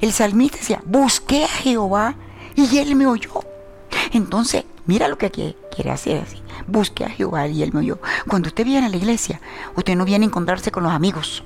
El 0.00 0.12
salmista 0.12 0.58
decía, 0.58 0.82
busqué 0.84 1.44
a 1.44 1.48
Jehová 1.48 2.14
y 2.54 2.78
él 2.78 2.94
me 2.96 3.06
oyó. 3.06 3.32
Entonces, 4.12 4.64
mira 4.86 5.08
lo 5.08 5.18
que 5.18 5.30
quiere 5.30 5.90
hacer 5.90 6.22
así. 6.22 6.42
Busque 6.66 7.04
a 7.04 7.10
Jehová 7.10 7.46
y 7.48 7.62
él 7.62 7.72
me 7.72 7.80
oyó. 7.80 7.98
Cuando 8.28 8.48
usted 8.48 8.64
viene 8.64 8.86
a 8.86 8.90
la 8.90 8.96
iglesia, 8.96 9.40
usted 9.76 9.96
no 9.96 10.04
viene 10.04 10.24
a 10.24 10.28
encontrarse 10.28 10.70
con 10.70 10.82
los 10.82 10.92
amigos, 10.92 11.42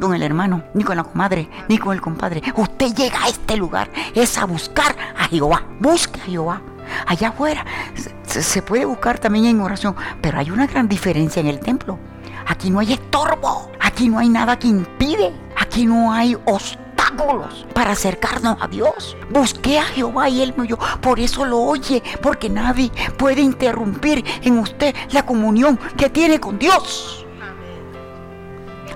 con 0.00 0.14
el 0.14 0.22
hermano, 0.22 0.62
ni 0.74 0.84
con 0.84 0.96
la 0.96 1.04
comadre, 1.04 1.48
ni 1.68 1.78
con 1.78 1.94
el 1.94 2.00
compadre. 2.00 2.42
Usted 2.56 2.94
llega 2.94 3.24
a 3.24 3.28
este 3.28 3.56
lugar, 3.56 3.90
es 4.14 4.36
a 4.38 4.44
buscar 4.44 4.96
a 5.16 5.28
Jehová. 5.28 5.62
Busque 5.80 6.20
a 6.20 6.24
Jehová. 6.24 6.62
Allá 7.06 7.28
afuera 7.28 7.64
se, 8.26 8.62
puede 8.62 8.84
buscar 8.84 9.18
también 9.18 9.46
en 9.46 9.60
oración, 9.60 9.94
pero 10.20 10.38
hay 10.38 10.50
una 10.50 10.66
gran 10.66 10.88
diferencia 10.88 11.40
en 11.40 11.48
el 11.48 11.60
templo. 11.60 11.98
Aquí 12.46 12.70
no 12.70 12.78
hay 12.78 12.92
estorbo, 12.92 13.70
aquí 13.80 14.08
no 14.08 14.18
hay 14.18 14.28
nada 14.28 14.58
que 14.58 14.68
impide, 14.68 15.32
aquí 15.56 15.84
no 15.84 16.12
hay 16.12 16.36
obstáculos 16.44 17.66
para 17.74 17.92
acercarnos 17.92 18.56
a 18.60 18.68
Dios. 18.68 19.16
Busqué 19.30 19.78
a 19.78 19.84
Jehová 19.84 20.28
y 20.28 20.42
Él 20.42 20.54
me 20.56 20.64
oyó. 20.64 20.78
Por 21.00 21.18
eso 21.18 21.44
lo 21.44 21.58
oye, 21.58 22.02
porque 22.22 22.48
nadie 22.48 22.90
puede 23.16 23.40
interrumpir 23.40 24.24
en 24.42 24.58
usted 24.58 24.94
la 25.10 25.24
comunión 25.24 25.78
que 25.96 26.10
tiene 26.10 26.38
con 26.38 26.58
Dios. 26.58 27.25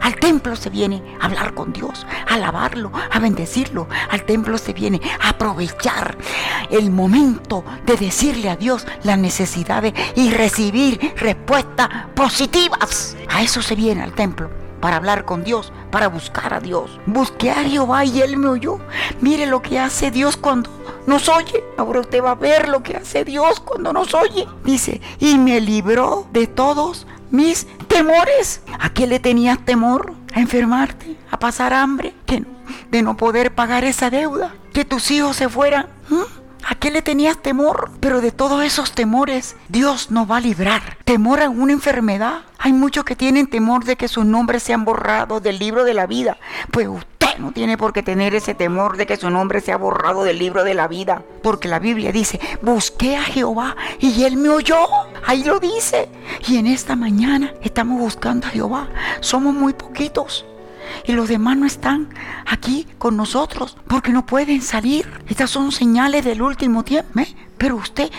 Al 0.00 0.16
templo 0.16 0.56
se 0.56 0.70
viene 0.70 1.02
a 1.20 1.26
hablar 1.26 1.54
con 1.54 1.72
Dios, 1.72 2.06
a 2.28 2.34
alabarlo, 2.34 2.90
a 3.10 3.18
bendecirlo. 3.18 3.88
Al 4.10 4.24
templo 4.24 4.58
se 4.58 4.72
viene 4.72 5.00
a 5.20 5.30
aprovechar 5.30 6.16
el 6.70 6.90
momento 6.90 7.64
de 7.84 7.96
decirle 7.96 8.50
a 8.50 8.56
Dios 8.56 8.86
las 9.02 9.18
necesidades 9.18 9.92
y 10.16 10.30
recibir 10.30 11.14
respuestas 11.16 11.88
positivas. 12.14 13.16
A 13.28 13.42
eso 13.42 13.62
se 13.62 13.74
viene 13.74 14.02
al 14.02 14.12
templo 14.12 14.50
para 14.80 14.96
hablar 14.96 15.24
con 15.24 15.44
Dios, 15.44 15.72
para 15.90 16.08
buscar 16.08 16.54
a 16.54 16.60
Dios. 16.60 16.98
Busqué 17.06 17.50
a 17.50 17.62
Jehová 17.62 18.04
y 18.04 18.22
Él 18.22 18.36
me 18.36 18.48
oyó. 18.48 18.78
Mire 19.20 19.46
lo 19.46 19.62
que 19.62 19.78
hace 19.78 20.10
Dios 20.10 20.36
cuando 20.36 20.70
nos 21.06 21.28
oye. 21.28 21.62
Ahora 21.76 22.00
usted 22.00 22.22
va 22.22 22.32
a 22.32 22.36
ver 22.36 22.68
lo 22.68 22.82
que 22.82 22.96
hace 22.96 23.24
Dios 23.24 23.60
cuando 23.60 23.92
nos 23.92 24.14
oye. 24.14 24.46
Dice, 24.64 25.00
y 25.18 25.38
me 25.38 25.60
libró 25.60 26.26
de 26.32 26.46
todos 26.46 27.06
mis 27.30 27.66
temores. 27.88 28.62
¿A 28.78 28.90
qué 28.90 29.06
le 29.06 29.20
tenías 29.20 29.58
temor? 29.64 30.14
¿A 30.34 30.40
enfermarte? 30.40 31.16
¿A 31.30 31.38
pasar 31.38 31.72
hambre? 31.72 32.14
¿De 32.90 33.02
no 33.02 33.16
poder 33.16 33.54
pagar 33.54 33.84
esa 33.84 34.10
deuda? 34.10 34.54
¿Que 34.72 34.84
tus 34.84 35.10
hijos 35.10 35.36
se 35.36 35.48
fueran? 35.48 35.86
¿Mm? 36.08 36.40
¿A 36.66 36.74
qué 36.74 36.90
le 36.90 37.02
tenías 37.02 37.38
temor? 37.38 37.90
Pero 38.00 38.20
de 38.20 38.32
todos 38.32 38.62
esos 38.62 38.92
temores, 38.92 39.56
Dios 39.68 40.10
nos 40.10 40.30
va 40.30 40.36
a 40.36 40.40
librar. 40.40 40.98
Temor 41.04 41.40
a 41.42 41.48
una 41.48 41.72
enfermedad. 41.72 42.42
Hay 42.58 42.72
muchos 42.72 43.04
que 43.04 43.16
tienen 43.16 43.46
temor 43.46 43.84
de 43.84 43.96
que 43.96 44.08
sus 44.08 44.24
nombres 44.24 44.62
sean 44.62 44.84
borrados 44.84 45.42
del 45.42 45.58
libro 45.58 45.84
de 45.84 45.94
la 45.94 46.06
vida. 46.06 46.36
Pues 46.70 46.86
usted 46.88 47.29
no 47.40 47.52
tiene 47.52 47.76
por 47.76 47.92
qué 47.92 48.02
tener 48.02 48.34
ese 48.34 48.54
temor 48.54 48.96
de 48.96 49.06
que 49.06 49.16
su 49.16 49.30
nombre 49.30 49.60
sea 49.60 49.76
borrado 49.76 50.22
del 50.22 50.38
libro 50.38 50.64
de 50.64 50.74
la 50.74 50.88
vida. 50.88 51.22
Porque 51.42 51.68
la 51.68 51.78
Biblia 51.78 52.12
dice, 52.12 52.38
busqué 52.62 53.16
a 53.16 53.22
Jehová 53.22 53.76
y 53.98 54.24
él 54.24 54.36
me 54.36 54.50
oyó. 54.50 54.78
Ahí 55.26 55.42
lo 55.44 55.58
dice. 55.58 56.08
Y 56.46 56.58
en 56.58 56.66
esta 56.66 56.96
mañana 56.96 57.52
estamos 57.62 57.98
buscando 57.98 58.46
a 58.46 58.50
Jehová. 58.50 58.88
Somos 59.20 59.54
muy 59.54 59.72
poquitos 59.72 60.44
y 61.04 61.12
los 61.12 61.28
demás 61.28 61.56
no 61.56 61.66
están 61.66 62.08
aquí 62.46 62.86
con 62.98 63.16
nosotros 63.16 63.76
porque 63.88 64.12
no 64.12 64.26
pueden 64.26 64.62
salir. 64.62 65.10
Estas 65.28 65.50
son 65.50 65.72
señales 65.72 66.24
del 66.24 66.42
último 66.42 66.84
tiempo. 66.84 67.20
¿eh? 67.20 67.34
Pero 67.56 67.76
usted 67.76 68.10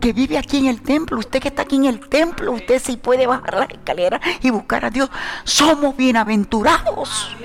que 0.00 0.12
vive 0.12 0.38
aquí 0.38 0.58
en 0.58 0.66
el 0.66 0.82
templo, 0.82 1.18
usted 1.18 1.40
que 1.40 1.48
está 1.48 1.62
aquí 1.62 1.76
en 1.76 1.86
el 1.86 2.00
templo, 2.08 2.52
usted 2.52 2.80
sí 2.82 2.96
puede 2.96 3.26
bajar 3.26 3.54
las 3.54 3.70
escaleras 3.70 4.20
y 4.42 4.50
buscar 4.50 4.84
a 4.84 4.90
Dios. 4.90 5.10
Somos 5.44 5.96
bienaventurados. 5.96 7.36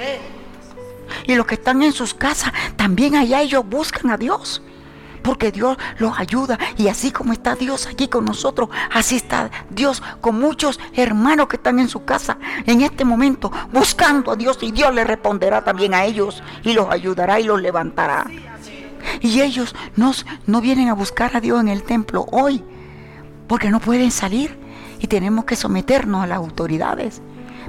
Y 1.27 1.35
los 1.35 1.45
que 1.45 1.55
están 1.55 1.83
en 1.83 1.93
sus 1.93 2.13
casas, 2.13 2.53
también 2.75 3.15
allá 3.15 3.41
ellos 3.41 3.63
buscan 3.67 4.11
a 4.11 4.17
Dios 4.17 4.61
porque 5.21 5.51
Dios 5.51 5.77
los 5.97 6.17
ayuda. 6.19 6.57
Y 6.77 6.87
así 6.87 7.11
como 7.11 7.33
está 7.33 7.55
Dios 7.55 7.87
aquí 7.87 8.07
con 8.07 8.25
nosotros, 8.25 8.69
así 8.91 9.15
está 9.15 9.49
Dios 9.69 10.01
con 10.19 10.39
muchos 10.39 10.79
hermanos 10.93 11.47
que 11.47 11.57
están 11.57 11.79
en 11.79 11.89
su 11.89 12.03
casa 12.05 12.37
en 12.65 12.81
este 12.81 13.05
momento 13.05 13.51
buscando 13.71 14.31
a 14.31 14.35
Dios 14.35 14.57
y 14.61 14.71
Dios 14.71 14.93
le 14.93 15.03
responderá 15.03 15.63
también 15.63 15.93
a 15.93 16.05
ellos 16.05 16.43
y 16.63 16.73
los 16.73 16.89
ayudará 16.89 17.39
y 17.39 17.43
los 17.43 17.61
levantará. 17.61 18.25
Y 19.19 19.41
ellos 19.41 19.75
no, 19.95 20.11
no 20.45 20.61
vienen 20.61 20.89
a 20.89 20.93
buscar 20.93 21.35
a 21.35 21.41
Dios 21.41 21.59
en 21.59 21.67
el 21.67 21.83
templo 21.83 22.25
hoy 22.31 22.63
porque 23.47 23.69
no 23.69 23.79
pueden 23.79 24.11
salir 24.11 24.57
y 24.99 25.07
tenemos 25.07 25.45
que 25.45 25.55
someternos 25.55 26.23
a 26.23 26.27
las 26.27 26.37
autoridades. 26.37 27.21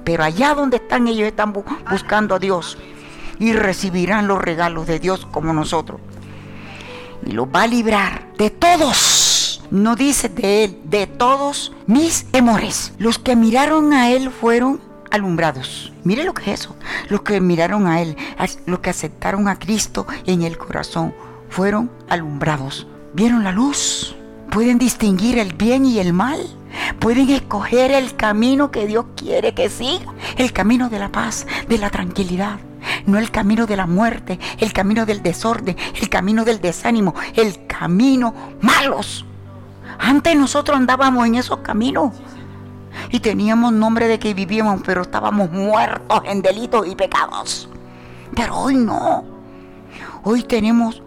Pero 0.04 0.24
allá 0.24 0.54
donde 0.54 0.78
están 0.78 1.06
ellos 1.06 1.28
están 1.28 1.52
buscando 1.52 2.34
a 2.34 2.38
Dios 2.38 2.76
y 3.42 3.52
recibirán 3.52 4.28
los 4.28 4.40
regalos 4.40 4.86
de 4.86 5.00
Dios 5.00 5.26
como 5.30 5.52
nosotros 5.52 6.00
y 7.26 7.32
lo 7.32 7.50
va 7.50 7.62
a 7.62 7.66
librar 7.66 8.28
de 8.38 8.50
todos. 8.50 9.62
No 9.70 9.96
dice 9.96 10.28
de 10.28 10.64
él, 10.64 10.78
de 10.84 11.06
todos 11.06 11.72
mis 11.86 12.24
temores. 12.26 12.92
Los 12.98 13.18
que 13.18 13.36
miraron 13.36 13.92
a 13.92 14.10
él 14.10 14.30
fueron 14.30 14.80
alumbrados. 15.10 15.92
Mire 16.04 16.24
lo 16.24 16.34
que 16.34 16.52
es 16.52 16.60
eso. 16.60 16.76
Los 17.08 17.22
que 17.22 17.40
miraron 17.40 17.86
a 17.86 18.00
él, 18.00 18.16
los 18.66 18.80
que 18.80 18.90
aceptaron 18.90 19.48
a 19.48 19.58
Cristo 19.58 20.06
en 20.26 20.42
el 20.42 20.58
corazón, 20.58 21.14
fueron 21.48 21.90
alumbrados. 22.08 22.86
Vieron 23.14 23.44
la 23.44 23.52
luz. 23.52 24.14
Pueden 24.50 24.78
distinguir 24.78 25.38
el 25.38 25.54
bien 25.54 25.86
y 25.86 25.98
el 25.98 26.12
mal. 26.12 26.38
Pueden 26.98 27.30
escoger 27.30 27.90
el 27.90 28.14
camino 28.14 28.70
que 28.70 28.86
Dios 28.86 29.06
quiere 29.16 29.54
que 29.54 29.68
siga. 29.68 30.12
El 30.36 30.52
camino 30.52 30.90
de 30.90 30.98
la 30.98 31.10
paz, 31.10 31.46
de 31.66 31.78
la 31.78 31.90
tranquilidad 31.90 32.58
no 33.06 33.18
el 33.18 33.30
camino 33.30 33.66
de 33.66 33.76
la 33.76 33.86
muerte, 33.86 34.38
el 34.58 34.72
camino 34.72 35.06
del 35.06 35.22
desorden, 35.22 35.76
el 36.00 36.08
camino 36.08 36.44
del 36.44 36.60
desánimo, 36.60 37.14
el 37.34 37.66
camino 37.66 38.34
malos. 38.60 39.24
Antes 39.98 40.36
nosotros 40.36 40.76
andábamos 40.76 41.26
en 41.26 41.36
esos 41.36 41.58
caminos 41.58 42.12
y 43.10 43.20
teníamos 43.20 43.72
nombre 43.72 44.08
de 44.08 44.18
que 44.18 44.34
vivíamos, 44.34 44.82
pero 44.84 45.02
estábamos 45.02 45.50
muertos 45.50 46.22
en 46.24 46.42
delitos 46.42 46.86
y 46.86 46.94
pecados. 46.94 47.68
Pero 48.34 48.56
hoy 48.56 48.76
no. 48.76 49.24
Hoy 50.24 50.42
tenemos 50.42 51.02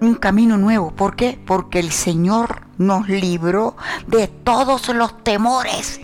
un 0.00 0.14
camino 0.14 0.56
nuevo. 0.56 0.90
¿Por 0.92 1.16
qué? 1.16 1.40
Porque 1.46 1.80
el 1.80 1.90
Señor 1.90 2.62
nos 2.78 3.08
libró 3.08 3.76
de 4.06 4.28
todos 4.28 4.88
los 4.88 5.22
temores 5.24 6.00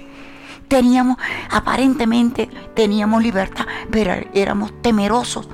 teníamos, 0.69 1.17
aparentemente 1.51 2.49
teníamos 2.75 3.23
libertad, 3.23 3.67
pero 3.91 4.13
éramos 4.35 4.73
temerosos. 4.83 5.49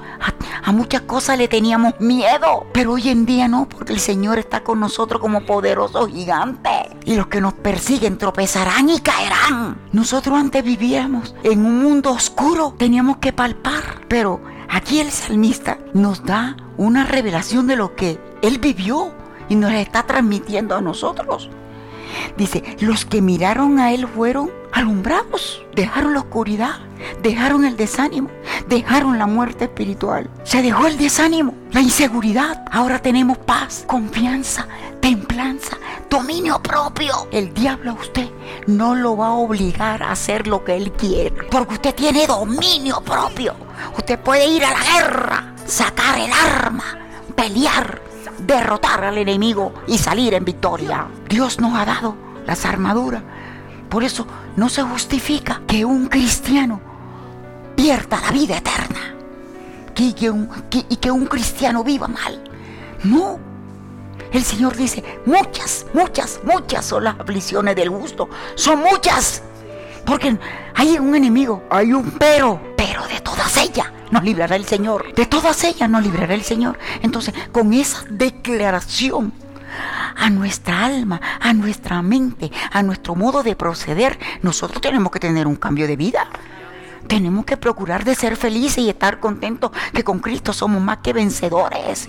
A, 0.65 0.73
muchas 0.73 1.03
cosas 1.03 1.37
le 1.39 1.49
teníamos 1.49 1.95
miedo, 2.01 2.67
pero 2.73 2.93
hoy 2.93 3.09
en 3.09 3.27
día 3.27 3.49
no, 3.49 3.69
porque 3.69 3.93
el 3.93 4.01
Señor 4.01 4.39
está 4.39 4.63
con 4.63 4.81
nosotros 4.81 5.21
como 5.21 5.41
poderoso 5.41 6.07
gigante. 6.07 6.71
Y 7.05 7.17
los 7.17 7.27
que 7.27 7.41
nos 7.41 7.55
persiguen 7.55 8.19
tropezarán 8.19 8.89
y 8.89 9.01
caerán. 9.01 9.79
Nosotros 9.93 10.39
antes 10.39 10.63
vivíamos 10.65 11.35
en 11.43 11.65
un 11.65 11.83
mundo 11.83 12.13
oscuro, 12.13 12.75
teníamos 12.79 13.17
que 13.19 13.33
palpar, 13.33 14.03
pero 14.09 14.41
aquí 14.69 15.01
el 15.01 15.11
salmista 15.11 15.79
nos 15.93 16.25
da 16.25 16.57
una 16.77 17.05
revelación 17.05 17.67
de 17.67 17.77
lo 17.77 17.97
que 17.97 18.21
él 18.43 18.59
vivió 18.59 19.13
y 19.49 19.57
nos 19.57 19.73
está 19.73 20.05
transmitiendo 20.05 20.77
a 20.77 20.81
nosotros. 20.81 21.51
Dice, 22.37 22.77
los 22.81 23.05
que 23.05 23.21
miraron 23.21 23.79
a 23.79 23.93
él 23.93 24.07
fueron 24.07 24.51
alumbrados, 24.73 25.63
dejaron 25.75 26.15
la 26.15 26.21
oscuridad, 26.21 26.79
dejaron 27.23 27.65
el 27.65 27.77
desánimo, 27.77 28.31
dejaron 28.69 29.19
la 29.19 29.27
muerte 29.27 29.65
espiritual. 29.65 30.31
Se 30.45 30.63
dejó 30.63 30.87
el 30.87 30.99
desánimo, 30.99 31.55
la 31.73 31.81
inseguridad. 31.81 32.65
Ahora 32.71 33.01
tenemos 33.01 33.39
paz, 33.39 33.85
confianza, 33.87 34.67
templanza, 35.01 35.77
dominio 36.09 36.61
propio. 36.63 37.29
El 37.33 37.53
diablo 37.55 37.93
a 37.93 37.95
usted 37.95 38.31
no 38.67 38.95
lo 38.95 39.17
va 39.17 39.29
a 39.29 39.33
obligar 39.33 40.03
a 40.03 40.13
hacer 40.13 40.47
lo 40.47 40.65
que 40.65 40.77
él 40.77 40.93
quiere, 40.93 41.31
porque 41.51 41.75
usted 41.75 41.95
tiene 41.95 42.27
dominio 42.27 43.01
propio. 43.01 43.55
Usted 43.97 44.19
puede 44.19 44.47
ir 44.47 44.65
a 44.65 44.73
la 44.73 44.81
guerra, 44.81 45.55
sacar 45.67 46.19
el 46.19 46.31
arma, 46.33 46.99
pelear, 47.35 48.03
derrotar 48.39 49.05
al 49.05 49.19
enemigo 49.19 49.73
y 49.87 49.99
salir 49.99 50.35
en 50.35 50.45
victoria. 50.45 51.07
Dios 51.29 51.61
nos 51.61 51.79
ha 51.79 51.85
dado 51.85 52.17
las 52.47 52.65
armaduras. 52.65 53.23
Por 53.89 54.05
eso 54.05 54.27
no 54.57 54.69
se 54.69 54.83
justifica 54.83 55.63
que 55.67 55.85
un 55.85 56.09
cristiano 56.09 56.81
pierda 57.77 58.21
la 58.21 58.31
vida 58.31 58.57
eterna 58.59 59.11
y 60.01 60.15
que 60.15 60.31
un, 60.31 61.27
cristiano 61.27 61.85
viva 61.85 62.09
mal. 62.09 62.43
No. 63.05 63.39
El 64.33 64.43
Señor 64.43 64.77
dice, 64.77 65.05
muchas, 65.27 65.87
muchas, 65.93 66.41
muchas 66.43 66.87
son 66.87 67.05
las 67.05 67.21
aflicciones 67.21 67.77
del 67.77 67.91
gusto. 67.91 68.29
Son 68.55 68.81
muchas. 68.81 69.43
Porque 70.07 70.39
hay 70.75 70.99
un 70.99 71.15
enemigo, 71.15 71.65
hay 71.69 71.93
un 71.93 72.13
pero, 72.13 72.61
pero 72.77 73.07
de 73.09 73.21
todas 73.21 73.57
ellas 73.59 73.89
nos 74.11 74.25
librará 74.25 74.57
el 74.57 74.65
Señor. 74.65 75.15
De 75.15 75.27
todas 75.27 75.63
ellas 75.65 75.91
nos 75.91 76.03
librará 76.03 76.33
el 76.33 76.45
Señor. 76.45 76.79
Entonces, 77.03 77.35
con 77.53 77.73
esa 77.75 78.05
declaración 78.09 79.33
a 80.17 80.31
nuestra 80.31 80.85
alma, 80.85 81.21
a 81.41 81.53
nuestra 81.53 82.03
mente, 82.03 82.51
a 82.73 82.83
nuestro 82.83 83.15
modo 83.15 83.43
de 83.43 83.57
proceder, 83.57 84.19
nosotros 84.43 84.81
tenemos 84.81 85.11
que 85.13 85.21
tener 85.21 85.47
un 85.47 85.57
cambio 85.57 85.87
de 85.87 85.97
vida. 85.97 86.29
Tenemos 87.07 87.45
que 87.45 87.57
procurar 87.57 88.05
de 88.05 88.15
ser 88.15 88.37
felices 88.37 88.79
y 88.79 88.89
estar 88.89 89.19
contentos 89.19 89.73
que 89.93 90.05
con 90.05 90.21
Cristo 90.21 90.53
somos 90.53 90.81
más 90.81 90.99
que 90.99 91.13
vencedores. 91.13 92.09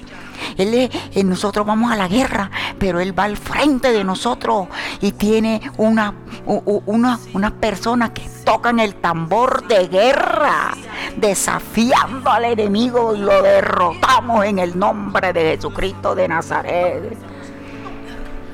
Él 0.58 0.74
eh, 0.74 1.24
nosotros 1.24 1.66
vamos 1.66 1.92
a 1.92 1.96
la 1.96 2.08
guerra, 2.08 2.52
pero 2.78 3.00
Él 3.00 3.18
va 3.18 3.24
al 3.24 3.38
frente 3.38 3.92
de 3.92 4.04
nosotros 4.04 4.68
y 5.00 5.14
tiene 5.14 5.62
una, 5.78 6.14
una, 6.46 7.20
una 7.34 7.52
persona 7.56 8.14
que 8.14 8.30
tocan 8.44 8.80
el 8.80 8.96
tambor 8.96 9.68
de 9.68 9.88
guerra, 9.88 10.76
desafiando 11.16 12.30
al 12.30 12.46
enemigo 12.46 13.16
y 13.16 13.20
lo 13.20 13.42
derrotamos 13.42 14.46
en 14.46 14.60
el 14.60 14.78
nombre 14.78 15.34
de 15.34 15.56
Jesucristo 15.56 16.14
de 16.16 16.28
Nazaret. 16.28 17.31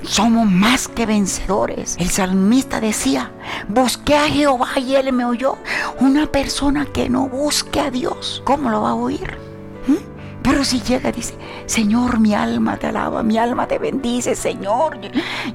Somos 0.08 0.50
más 0.50 0.88
que 0.88 1.06
vencedores. 1.06 1.98
El 2.00 2.10
salmista 2.10 2.80
decía, 2.80 3.30
busqué 3.68 4.16
a 4.16 4.30
Jehová 4.30 4.80
y 4.80 4.96
él 4.96 5.12
me 5.12 5.26
oyó. 5.26 5.58
Una 6.00 6.28
persona 6.28 6.86
que 6.86 7.10
no 7.10 7.28
busque 7.28 7.82
a 7.82 7.92
Dios, 7.92 8.42
¿cómo 8.46 8.70
lo 8.70 8.84
va 8.84 8.92
a 8.92 8.96
oír? 8.96 9.38
¿Mm? 9.86 9.96
Pero 10.42 10.64
si 10.64 10.80
llega 10.80 11.10
y 11.10 11.12
dice, 11.12 11.38
Señor, 11.66 12.22
mi 12.22 12.34
alma 12.34 12.78
te 12.78 12.88
alaba, 12.88 13.22
mi 13.22 13.38
alma 13.38 13.68
te 13.68 13.80
bendice, 13.80 14.34
Señor. 14.34 14.98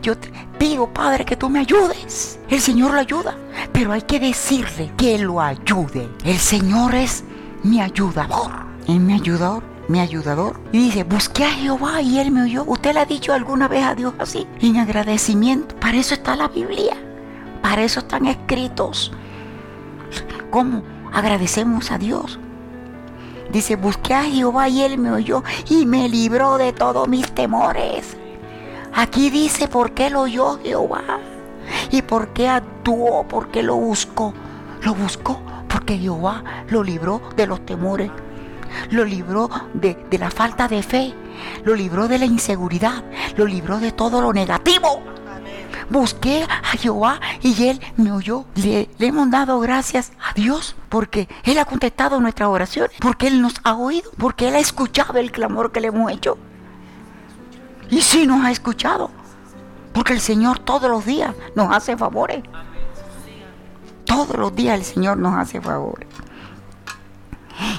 Yo 0.03 0.19
te 0.19 0.31
pido, 0.59 0.87
Padre, 0.87 1.25
que 1.25 1.37
tú 1.37 1.49
me 1.49 1.61
ayudes. 1.61 2.39
El 2.51 2.61
Señor 2.61 2.93
lo 2.93 3.01
ayuda, 3.01 3.35
pero 3.73 3.93
hay 3.93 4.03
que 4.03 4.21
decirle 4.21 4.93
que 4.99 5.19
lo 5.19 5.41
ayude. 5.41 6.11
El 6.27 6.39
Señor 6.39 6.95
es 6.95 7.25
mi 7.63 7.81
ayudador. 7.81 8.53
Es 8.87 9.01
mi 9.01 9.15
ayudador 9.15 9.72
mi 9.89 10.01
ayudador. 10.01 10.61
Y 10.73 10.79
dice, 10.79 11.05
busqué 11.05 11.45
a 11.45 11.51
Jehová 11.51 12.01
y 12.03 12.19
él 12.19 12.31
me 12.31 12.43
oyó. 12.43 12.65
¿Usted 12.65 12.95
le 12.95 13.01
ha 13.01 13.05
dicho 13.05 13.33
alguna 13.33 13.69
vez 13.69 13.85
a 13.85 13.95
Dios 13.95 14.15
así? 14.19 14.47
En 14.61 14.77
agradecimiento. 14.77 15.75
Para 15.77 15.97
eso 15.97 16.15
está 16.15 16.37
la 16.37 16.49
Biblia. 16.49 16.97
Para 17.63 17.83
eso 17.83 18.01
están 18.01 18.27
escritos. 18.27 19.13
¿Cómo 20.51 20.83
agradecemos 21.13 21.91
a 21.91 21.99
Dios? 21.99 22.39
Dice, 23.51 23.77
busqué 23.77 24.15
a 24.15 24.25
Jehová 24.25 24.69
y 24.69 24.83
él 24.83 24.99
me 24.99 25.11
oyó 25.11 25.43
y 25.69 25.85
me 25.87 26.09
libró 26.09 26.59
de 26.59 26.73
todos 26.73 27.09
mis 27.09 27.31
temores. 27.33 28.17
Aquí 28.95 29.31
dice 29.31 29.69
por 29.69 29.93
qué 29.93 30.11
lo 30.11 30.23
oyó 30.23 30.59
Jehová 30.63 31.03
y 31.91 32.03
por 32.03 32.29
qué 32.29 32.49
actuó, 32.49 33.27
por 33.29 33.49
qué 33.49 33.63
lo 33.63 33.77
buscó. 33.77 34.35
Lo 34.83 34.95
buscó 34.95 35.41
porque 35.69 35.99
Jehová 35.99 36.43
lo 36.69 36.83
libró 36.83 37.21
de 37.37 37.47
los 37.47 37.65
temores 37.65 38.11
lo 38.91 39.05
libró 39.05 39.51
de, 39.75 39.97
la 40.19 40.31
falta 40.31 40.69
de 40.69 40.83
fe, 40.83 41.15
lo 41.65 41.75
libró 41.75 42.09
de 42.09 42.19
la 42.19 42.25
inseguridad, 42.25 43.05
lo 43.37 43.47
libró 43.47 43.79
de 43.79 43.93
todo 43.93 44.21
lo 44.21 44.33
negativo. 44.33 45.03
Busqué 45.91 46.45
a 46.45 46.77
Jehová 46.77 47.21
y 47.43 47.69
Él 47.69 47.81
me 47.97 48.13
oyó. 48.13 48.47
Le, 48.55 48.89
le, 48.99 49.07
hemos 49.07 49.31
dado 49.31 49.61
gracias 49.61 50.13
a 50.23 50.33
Dios 50.33 50.77
porque 50.89 51.29
Él 51.45 51.59
ha 51.59 51.65
contestado 51.65 52.21
nuestras 52.21 52.49
oraciones, 52.49 52.97
porque 53.01 53.27
Él 53.27 53.43
nos 53.43 53.55
ha 53.65 53.75
oído, 53.75 54.11
porque 54.17 54.49
Él 54.49 54.55
ha 54.55 54.61
escuchado 54.61 55.19
el 55.19 55.33
clamor 55.33 55.73
que 55.73 55.81
le 55.81 55.89
hemos 55.89 56.11
hecho. 56.11 56.39
Y 57.91 58.01
sí 58.01 58.27
nos 58.27 58.45
ha 58.45 58.51
escuchado, 58.51 59.11
porque 59.93 60.15
el 60.15 60.21
Señor 60.21 60.59
todos 60.61 60.91
los 60.91 61.05
días 61.05 61.35
nos 61.55 61.75
hace 61.75 61.97
favores. 61.97 62.43
Todos 64.07 64.37
los 64.37 64.55
días 64.55 64.79
el 64.79 64.85
Señor 64.85 65.19
nos 65.19 65.37
hace 65.37 65.61
favores. 65.61 66.09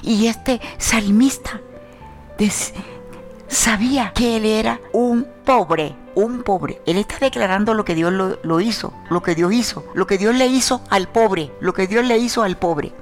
Y 0.02 0.28
este 0.28 0.62
salmista 0.78 1.62
sabía 3.48 4.12
que 4.14 4.38
él 4.38 4.46
era 4.46 4.80
un 4.92 5.28
pobre, 5.46 5.96
un 6.16 6.44
pobre. 6.44 6.82
Él 6.86 6.98
está 6.98 7.18
declarando 7.20 7.74
lo 7.74 7.86
que 7.86 7.96
Dios 7.96 8.12
lo, 8.12 8.40
lo, 8.44 8.60
hizo, 8.60 8.94
lo 9.10 9.22
que 9.22 9.36
Dios 9.36 9.54
hizo, 9.54 9.86
lo 9.94 10.08
que 10.08 10.18
Dios 10.18 10.36
le 10.36 10.48
hizo 10.48 10.82
al 10.90 11.08
pobre, 11.08 11.52
lo 11.60 11.74
que 11.74 11.88
Dios 11.88 12.06
le 12.06 12.18
hizo 12.18 12.44
al 12.44 12.58
pobre. 12.58 12.94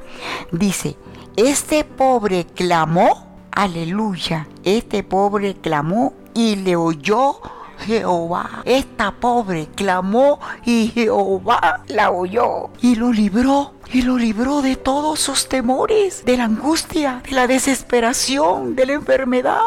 Dice, 0.52 0.98
este 1.36 1.84
pobre 1.84 2.46
clamó, 2.46 3.38
aleluya, 3.52 4.48
este 4.64 5.04
pobre 5.04 5.56
clamó 5.56 6.14
y 6.34 6.58
le 6.58 6.76
oyó 6.76 7.40
Jehová. 7.86 8.62
Esta 8.66 9.12
pobre 9.12 9.68
clamó 9.76 10.40
y 10.66 10.88
Jehová 10.88 11.84
la 11.88 12.12
oyó 12.12 12.70
y 12.82 12.96
lo 12.96 13.12
libró 13.12 13.74
y 13.94 14.04
lo 14.04 14.18
libró 14.18 14.62
de 14.62 14.78
todos 14.78 15.20
sus 15.20 15.50
temores, 15.50 16.24
de 16.24 16.38
la 16.38 16.46
angustia, 16.46 17.22
de 17.28 17.32
la 17.32 17.48
desesperación, 17.48 18.76
de 18.76 18.86
la 18.86 18.94
enfermedad. 18.94 19.60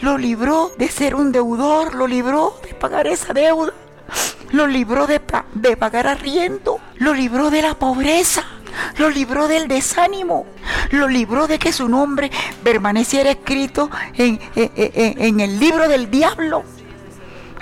Lo 0.00 0.18
libró 0.18 0.70
de 0.76 0.88
ser 0.88 1.14
un 1.14 1.32
deudor, 1.32 1.94
lo 1.94 2.06
libró 2.06 2.54
de 2.62 2.74
pagar 2.74 3.06
esa 3.06 3.32
deuda, 3.32 3.72
lo 4.50 4.66
libró 4.66 5.06
de, 5.06 5.20
pagar 5.20 6.06
arriendo, 6.06 6.78
lo 6.96 7.14
libró 7.14 7.50
de 7.50 7.62
la 7.62 7.74
pobreza, 7.74 8.44
lo 8.98 9.08
libró 9.08 9.48
del 9.48 9.66
desánimo, 9.66 10.44
lo 10.90 11.08
libró 11.08 11.46
de 11.46 11.58
que 11.58 11.72
su 11.72 11.88
nombre 11.88 12.30
permaneciera 12.62 13.30
escrito 13.30 13.90
en, 14.14 15.40
el 15.40 15.58
libro 15.58 15.88
del 15.88 16.10
diablo. 16.10 16.64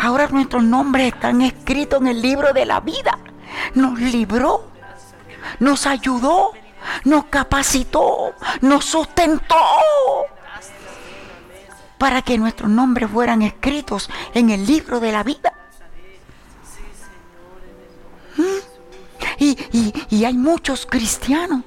Ahora 0.00 0.28
nuestros 0.28 0.62
nombres 0.64 1.14
están 1.14 1.42
escritos 1.42 2.00
en 2.00 2.08
el 2.08 2.22
libro 2.22 2.52
de 2.52 2.66
la 2.66 2.80
vida. 2.80 3.18
Nos 3.74 3.98
libró 4.00 4.70
nos 5.58 5.86
ayudó, 5.86 6.52
nos 7.04 7.26
capacitó, 7.26 8.34
nos 8.60 8.84
sustentó 8.84 9.56
para 11.98 12.22
que 12.22 12.38
nuestros 12.38 12.70
nombres 12.70 13.10
fueran 13.10 13.42
escritos 13.42 14.08
en 14.32 14.50
el 14.50 14.66
libro 14.66 15.00
de 15.00 15.12
la 15.12 15.22
vida. 15.22 15.52
¿Mm? 18.36 18.42
Y, 19.38 19.94
y, 20.10 20.24
hay 20.24 20.34
muchos 20.34 20.86
cristianos 20.86 21.62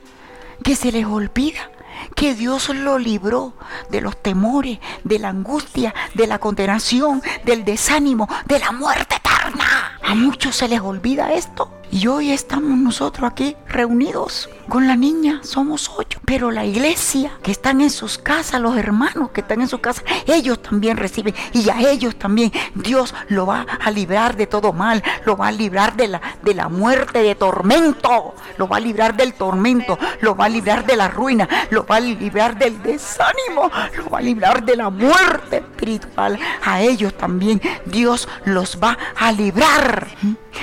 que 0.64 0.76
se 0.76 0.92
les 0.92 1.06
olvida 1.06 1.70
que 2.16 2.36
Dios 2.36 2.70
lo 2.70 2.98
libró 2.98 3.54
de 3.90 4.02
los 4.02 4.22
temores, 4.22 4.80
de 5.04 5.20
la 5.20 5.30
angustia, 5.30 5.94
de 6.14 6.28
la 6.28 6.40
condenación, 6.40 7.22
del 7.46 7.66
desánimo, 7.66 8.28
de 8.46 8.60
la 8.60 8.72
muerte 8.72 9.16
eterna. 9.16 10.00
A 10.04 10.16
muchos 10.16 10.56
se 10.56 10.68
les 10.68 10.82
olvida 10.82 11.34
esto. 11.34 11.72
Y 11.94 12.08
hoy 12.08 12.32
estamos 12.32 12.76
nosotros 12.80 13.30
aquí 13.30 13.56
reunidos 13.68 14.50
con 14.68 14.88
la 14.88 14.96
niña, 14.96 15.42
somos 15.44 15.92
ocho. 15.96 16.20
Pero 16.26 16.50
la 16.50 16.66
iglesia 16.66 17.34
que 17.44 17.52
están 17.52 17.82
en 17.82 17.92
sus 17.92 18.18
casas, 18.18 18.60
los 18.60 18.76
hermanos 18.76 19.30
que 19.30 19.42
están 19.42 19.62
en 19.62 19.68
su 19.68 19.78
casa, 19.78 20.02
ellos 20.26 20.60
también 20.60 20.98
reciben. 20.98 21.36
Y 21.54 21.70
a 21.70 21.88
ellos 21.88 22.16
también 22.16 22.52
Dios 22.74 23.14
lo 23.28 23.46
va 23.46 23.68
a 23.80 23.92
librar 23.92 24.36
de 24.36 24.48
todo 24.48 24.74
mal, 24.74 25.04
lo 25.24 25.38
va 25.38 25.50
a 25.50 25.52
librar 25.52 25.96
de 25.96 26.08
la, 26.08 26.22
de 26.42 26.56
la 26.56 26.68
muerte, 26.68 27.20
de 27.20 27.36
tormento, 27.36 28.34
lo 28.58 28.68
va 28.68 28.78
a 28.78 28.80
librar 28.80 29.16
del 29.16 29.36
tormento, 29.36 30.00
lo 30.22 30.36
va 30.36 30.46
a 30.46 30.50
librar 30.50 30.88
de 30.88 30.96
la 30.96 31.10
ruina, 31.10 31.48
lo 31.70 31.86
va 31.86 31.98
a 31.98 32.00
librar 32.00 32.58
del 32.58 32.82
desánimo, 32.82 33.70
lo 33.98 34.10
va 34.10 34.18
a 34.18 34.22
librar 34.22 34.66
de 34.66 34.78
la 34.78 34.90
muerte 34.90 35.58
espiritual. 35.58 36.40
A 36.66 36.82
ellos 36.82 37.16
también 37.16 37.62
Dios 37.86 38.28
los 38.46 38.80
va 38.82 38.98
a 39.16 39.32
librar. 39.32 40.08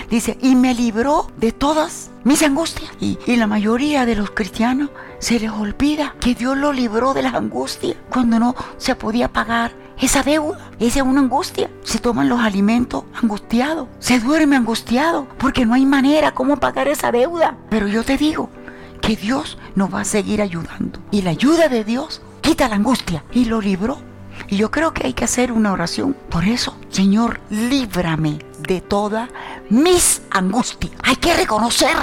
Dice, 0.08 0.38
y 0.40 0.54
me 0.54 0.74
libró 0.74 1.28
de 1.36 1.52
todas 1.52 2.10
mis 2.24 2.42
angustias. 2.42 2.90
Y, 3.00 3.18
la 3.36 3.46
mayoría 3.46 4.06
de 4.06 4.16
los 4.16 4.30
cristianos 4.30 4.90
se 5.18 5.38
les 5.38 5.50
olvida 5.50 6.14
que 6.20 6.34
Dios 6.34 6.56
lo 6.56 6.72
libró 6.72 7.14
de 7.14 7.22
las 7.22 7.34
angustias 7.34 7.96
cuando 8.10 8.38
no 8.38 8.54
se 8.76 8.94
podía 8.94 9.32
pagar 9.32 9.72
esa 9.98 10.22
deuda. 10.22 10.70
Esa 10.78 11.00
es 11.00 11.04
una 11.04 11.20
angustia. 11.20 11.70
Se 11.82 11.98
toman 11.98 12.28
los 12.28 12.40
alimentos 12.40 13.04
angustiados. 13.20 13.88
Se 13.98 14.20
duerme 14.20 14.56
angustiado 14.56 15.26
porque 15.38 15.66
no 15.66 15.74
hay 15.74 15.86
manera 15.86 16.32
cómo 16.32 16.58
pagar 16.58 16.88
esa 16.88 17.12
deuda. 17.12 17.56
Pero 17.70 17.86
yo 17.86 18.02
te 18.02 18.16
digo 18.16 18.50
que 19.00 19.16
Dios 19.16 19.58
nos 19.74 19.92
va 19.92 20.00
a 20.00 20.04
seguir 20.04 20.42
ayudando. 20.42 21.00
Y 21.10 21.22
la 21.22 21.30
ayuda 21.30 21.68
de 21.68 21.84
Dios 21.84 22.22
quita 22.40 22.68
la 22.68 22.76
angustia 22.76 23.24
y 23.32 23.46
lo 23.46 23.60
libró. 23.60 23.98
Y 24.48 24.56
yo 24.56 24.70
creo 24.70 24.92
que 24.92 25.06
hay 25.06 25.12
que 25.12 25.24
hacer 25.24 25.52
una 25.52 25.72
oración. 25.72 26.16
Por 26.30 26.44
eso, 26.44 26.76
Señor, 26.88 27.40
líbrame 27.50 28.38
de 28.62 28.80
toda 28.80 29.28
mis 29.68 30.22
angustias. 30.30 30.92
Hay 31.02 31.16
que 31.16 31.34
reconocer 31.34 31.96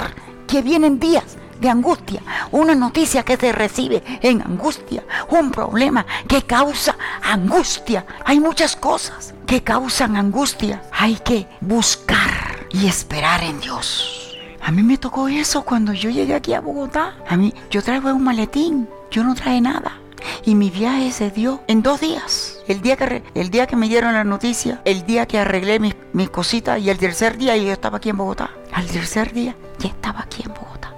que 0.46 0.62
vienen 0.62 0.98
días 0.98 1.36
de 1.60 1.68
angustia, 1.68 2.22
una 2.52 2.74
noticia 2.74 3.24
que 3.24 3.36
se 3.36 3.52
recibe 3.52 4.02
en 4.22 4.42
angustia, 4.42 5.04
un 5.28 5.50
problema 5.50 6.06
que 6.28 6.42
causa 6.42 6.96
angustia. 7.22 8.06
Hay 8.24 8.40
muchas 8.40 8.76
cosas 8.76 9.34
que 9.46 9.62
causan 9.62 10.16
angustia. 10.16 10.82
Hay 10.92 11.16
que 11.16 11.48
buscar 11.60 12.66
y 12.70 12.86
esperar 12.86 13.42
en 13.42 13.60
Dios. 13.60 14.36
A 14.60 14.70
mí 14.70 14.82
me 14.82 14.98
tocó 14.98 15.28
eso 15.28 15.62
cuando 15.62 15.92
yo 15.92 16.10
llegué 16.10 16.34
aquí 16.34 16.52
a 16.52 16.60
Bogotá. 16.60 17.16
A 17.28 17.36
mí, 17.36 17.54
yo 17.70 17.82
traje 17.82 18.12
un 18.12 18.22
maletín, 18.22 18.88
yo 19.10 19.24
no 19.24 19.34
traje 19.34 19.60
nada. 19.60 19.98
Y 20.44 20.54
mi 20.54 20.70
viaje 20.70 21.10
se 21.12 21.30
dio 21.30 21.62
en 21.66 21.82
dos 21.82 22.00
días. 22.00 22.60
El 22.68 22.80
día 22.80 22.96
que, 22.96 23.22
el 23.34 23.50
día 23.50 23.66
que 23.66 23.76
me 23.76 23.88
dieron 23.88 24.12
la 24.12 24.24
noticia, 24.24 24.80
el 24.84 25.04
día 25.06 25.26
que 25.26 25.38
arreglé 25.38 25.78
mis, 25.78 25.94
mis 26.12 26.30
cositas 26.30 26.80
y 26.80 26.90
el 26.90 26.98
tercer 26.98 27.38
día 27.38 27.56
yo 27.56 27.72
estaba 27.72 27.98
aquí 27.98 28.10
en 28.10 28.16
Bogotá. 28.16 28.50
Al 28.72 28.86
tercer 28.86 29.32
día 29.32 29.56
ya 29.78 29.88
estaba 29.88 30.20
aquí 30.20 30.42
en 30.44 30.54
Bogotá. 30.54 30.94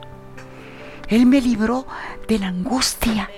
Él 1.08 1.26
me 1.26 1.40
libró 1.40 1.86
de 2.28 2.38
la 2.38 2.48
angustia, 2.48 3.28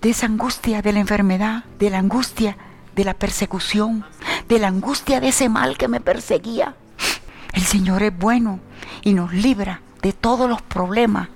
de 0.00 0.10
esa 0.10 0.26
angustia 0.26 0.82
de 0.82 0.92
la 0.92 1.00
enfermedad, 1.00 1.64
de 1.78 1.90
la 1.90 1.98
angustia 1.98 2.56
de 2.94 3.04
la 3.04 3.14
persecución, 3.14 4.04
de 4.48 4.58
la 4.58 4.68
angustia 4.68 5.20
de 5.20 5.28
ese 5.28 5.48
mal 5.48 5.76
que 5.78 5.88
me 5.88 6.00
perseguía. 6.00 6.74
El 7.52 7.62
Señor 7.62 8.02
es 8.02 8.16
bueno 8.16 8.60
y 9.02 9.14
nos 9.14 9.32
libra 9.32 9.80
de 10.02 10.12
todos 10.12 10.48
los 10.48 10.62
problemas. 10.62 11.28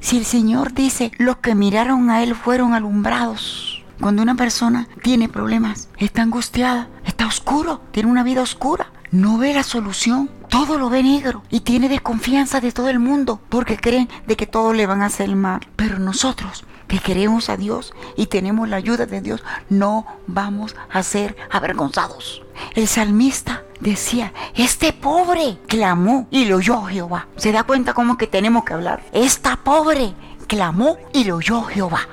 Si 0.00 0.18
el 0.18 0.24
Señor 0.24 0.74
dice, 0.74 1.12
los 1.18 1.36
que 1.36 1.54
miraron 1.54 2.10
a 2.10 2.22
Él 2.22 2.34
fueron 2.34 2.74
alumbrados. 2.74 3.82
Cuando 4.00 4.22
una 4.22 4.34
persona 4.34 4.88
tiene 5.02 5.28
problemas, 5.28 5.88
está 5.96 6.22
angustiada, 6.22 6.88
está 7.04 7.26
oscuro, 7.26 7.80
tiene 7.92 8.10
una 8.10 8.24
vida 8.24 8.42
oscura, 8.42 8.90
no 9.12 9.38
ve 9.38 9.54
la 9.54 9.62
solución, 9.62 10.28
todo 10.48 10.76
lo 10.76 10.90
ve 10.90 11.02
negro 11.04 11.44
y 11.48 11.60
tiene 11.60 11.88
desconfianza 11.88 12.60
de 12.60 12.72
todo 12.72 12.88
el 12.88 12.98
mundo 12.98 13.40
porque 13.48 13.76
creen 13.76 14.08
de 14.26 14.36
que 14.36 14.46
todos 14.46 14.74
le 14.74 14.86
van 14.86 15.02
a 15.02 15.06
hacer 15.06 15.34
mal. 15.36 15.60
Pero 15.76 16.00
nosotros 16.00 16.64
que 16.88 16.98
queremos 16.98 17.48
a 17.48 17.56
Dios 17.56 17.94
y 18.16 18.26
tenemos 18.26 18.68
la 18.68 18.76
ayuda 18.76 19.06
de 19.06 19.20
Dios, 19.20 19.42
no 19.70 20.04
vamos 20.26 20.74
a 20.90 21.02
ser 21.02 21.36
avergonzados. 21.50 22.42
El 22.74 22.88
salmista 22.88 23.62
decía, 23.84 24.32
este 24.54 24.92
pobre 24.92 25.58
clamó 25.68 26.26
y 26.30 26.46
lo 26.46 26.56
oyó 26.56 26.82
Jehová. 26.82 27.28
¿Se 27.36 27.52
da 27.52 27.64
cuenta 27.64 27.92
cómo 27.92 28.16
que 28.16 28.26
tenemos 28.26 28.64
que 28.64 28.72
hablar? 28.72 29.02
Esta 29.12 29.56
pobre 29.56 30.14
clamó 30.48 30.96
y 31.12 31.24
lo 31.24 31.36
oyó 31.36 31.62
Jehová. 31.62 32.08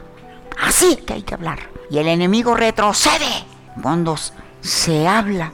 Así 0.62 0.98
que 0.98 1.14
hay 1.14 1.24
que 1.24 1.34
hablar. 1.34 1.60
Y 1.90 1.98
el 1.98 2.08
enemigo 2.08 2.56
retrocede 2.56 3.46
cuando 3.82 4.16
se 4.60 5.08
habla 5.08 5.54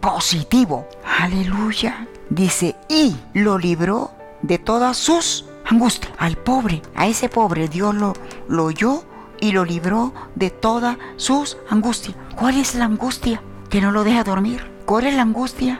positivo. 0.00 0.88
Aleluya. 1.20 2.06
Dice, 2.30 2.76
y 2.88 3.16
lo 3.34 3.58
libró 3.58 4.12
de 4.42 4.58
todas 4.58 4.96
sus 4.96 5.44
angustias. 5.66 6.12
Al 6.18 6.36
pobre, 6.36 6.80
a 6.94 7.06
ese 7.06 7.28
pobre 7.28 7.68
Dios 7.68 7.94
lo, 7.94 8.14
lo 8.48 8.64
oyó 8.64 9.04
y 9.40 9.52
lo 9.52 9.64
libró 9.64 10.12
de 10.34 10.50
todas 10.50 10.96
sus 11.16 11.58
angustias. 11.68 12.16
¿Cuál 12.36 12.56
es 12.56 12.74
la 12.74 12.86
angustia 12.86 13.42
que 13.68 13.80
no 13.80 13.90
lo 13.92 14.04
deja 14.04 14.24
dormir? 14.24 14.69
¿Cuál 14.90 15.06
es 15.06 15.14
la 15.14 15.22
angustia 15.22 15.78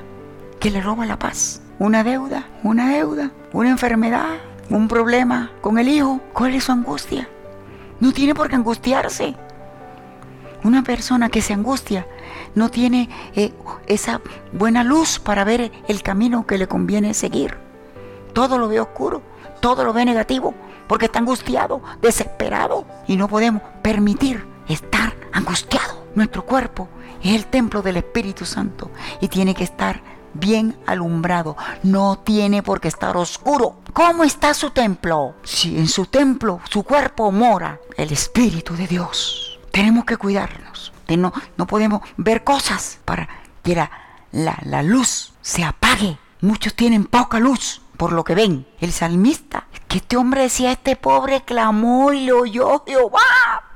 que 0.60 0.70
le 0.70 0.80
roba 0.80 1.04
la 1.04 1.18
paz? 1.18 1.62
Una 1.80 2.04
deuda, 2.04 2.46
una 2.62 2.90
deuda, 2.90 3.32
una 3.52 3.70
enfermedad, 3.70 4.38
un 4.68 4.86
problema 4.86 5.50
con 5.60 5.80
el 5.80 5.88
hijo. 5.88 6.20
¿Cuál 6.32 6.54
es 6.54 6.62
su 6.62 6.70
angustia? 6.70 7.28
No 7.98 8.12
tiene 8.12 8.36
por 8.36 8.48
qué 8.48 8.54
angustiarse. 8.54 9.34
Una 10.62 10.84
persona 10.84 11.28
que 11.28 11.42
se 11.42 11.52
angustia 11.52 12.06
no 12.54 12.68
tiene 12.68 13.08
eh, 13.34 13.52
esa 13.88 14.20
buena 14.52 14.84
luz 14.84 15.18
para 15.18 15.42
ver 15.42 15.72
el 15.88 16.04
camino 16.04 16.46
que 16.46 16.56
le 16.56 16.68
conviene 16.68 17.12
seguir. 17.12 17.56
Todo 18.32 18.58
lo 18.58 18.68
ve 18.68 18.78
oscuro, 18.78 19.22
todo 19.58 19.82
lo 19.82 19.92
ve 19.92 20.04
negativo, 20.04 20.54
porque 20.86 21.06
está 21.06 21.18
angustiado, 21.18 21.82
desesperado. 22.00 22.86
Y 23.08 23.16
no 23.16 23.26
podemos 23.26 23.62
permitir 23.82 24.46
estar 24.68 25.14
angustiado. 25.32 26.06
Nuestro 26.14 26.44
cuerpo 26.44 26.88
es 27.22 27.34
el 27.34 27.46
templo 27.46 27.82
del 27.82 27.96
Espíritu 27.98 28.44
Santo 28.44 28.90
y 29.20 29.28
tiene 29.28 29.54
que 29.54 29.64
estar 29.64 30.02
bien 30.34 30.76
alumbrado. 30.86 31.56
No 31.82 32.18
tiene 32.18 32.62
por 32.62 32.80
qué 32.80 32.88
estar 32.88 33.16
oscuro. 33.16 33.76
¿Cómo 33.92 34.24
está 34.24 34.54
su 34.54 34.70
templo? 34.70 35.34
Si 35.42 35.76
en 35.78 35.88
su 35.88 36.06
templo, 36.06 36.60
su 36.68 36.82
cuerpo 36.82 37.30
mora 37.32 37.80
el 37.96 38.12
Espíritu 38.12 38.74
de 38.76 38.86
Dios. 38.86 39.58
Tenemos 39.70 40.04
que 40.04 40.16
cuidarnos. 40.16 40.92
no, 41.08 41.32
no 41.56 41.66
podemos 41.66 42.02
ver 42.16 42.44
cosas 42.44 42.98
para 43.04 43.28
que 43.62 43.74
la, 43.74 43.90
la 44.32 44.82
luz 44.82 45.32
se 45.42 45.64
apague. 45.64 46.18
Muchos 46.40 46.74
tienen 46.74 47.04
poca 47.04 47.38
luz 47.38 47.82
por 47.96 48.12
lo 48.12 48.24
que 48.24 48.34
ven. 48.34 48.66
El 48.80 48.92
salmista, 48.92 49.66
que 49.86 49.98
este 49.98 50.16
hombre 50.16 50.42
decía, 50.42 50.72
este 50.72 50.96
pobre 50.96 51.42
clamó 51.42 52.14
y 52.14 52.24
lo 52.24 52.40
oyó 52.40 52.82
Jehová. 52.86 53.69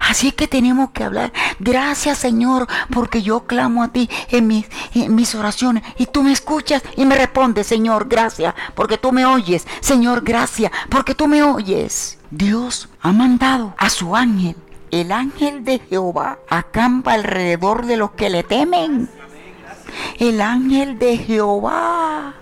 Así 0.00 0.32
que 0.32 0.48
tenemos 0.48 0.90
que 0.90 1.04
hablar. 1.04 1.32
Gracias 1.58 2.18
Señor, 2.18 2.66
porque 2.90 3.22
yo 3.22 3.46
clamo 3.46 3.82
a 3.82 3.88
ti 3.88 4.08
en 4.30 4.46
mis, 4.46 5.34
oraciones 5.34 5.82
y 5.98 6.06
tú 6.06 6.22
me 6.22 6.32
escuchas 6.32 6.82
y 6.96 7.04
me 7.04 7.16
respondes, 7.16 7.66
Señor, 7.66 8.08
gracias, 8.08 8.54
porque 8.74 8.98
tú 8.98 9.12
me 9.12 9.26
oyes. 9.26 9.66
Señor, 9.80 10.22
gracias, 10.22 10.72
porque 10.88 11.14
tú 11.14 11.28
me 11.28 11.42
oyes. 11.42 12.18
Dios 12.30 12.88
ha 13.00 13.12
mandado 13.12 13.74
a 13.78 13.88
su 13.90 14.14
ángel 14.14 14.56
el 14.90 15.12
ángel 15.12 15.64
de 15.64 15.80
Jehová 15.80 16.38
acampa 16.48 17.12
alrededor 17.12 17.84
de 17.86 17.96
los 17.96 18.12
que 18.12 18.30
le 18.30 18.42
temen. 18.42 19.10
El 20.18 20.40
ángel 20.40 20.98
de 20.98 21.18
Jehová. 21.18 22.34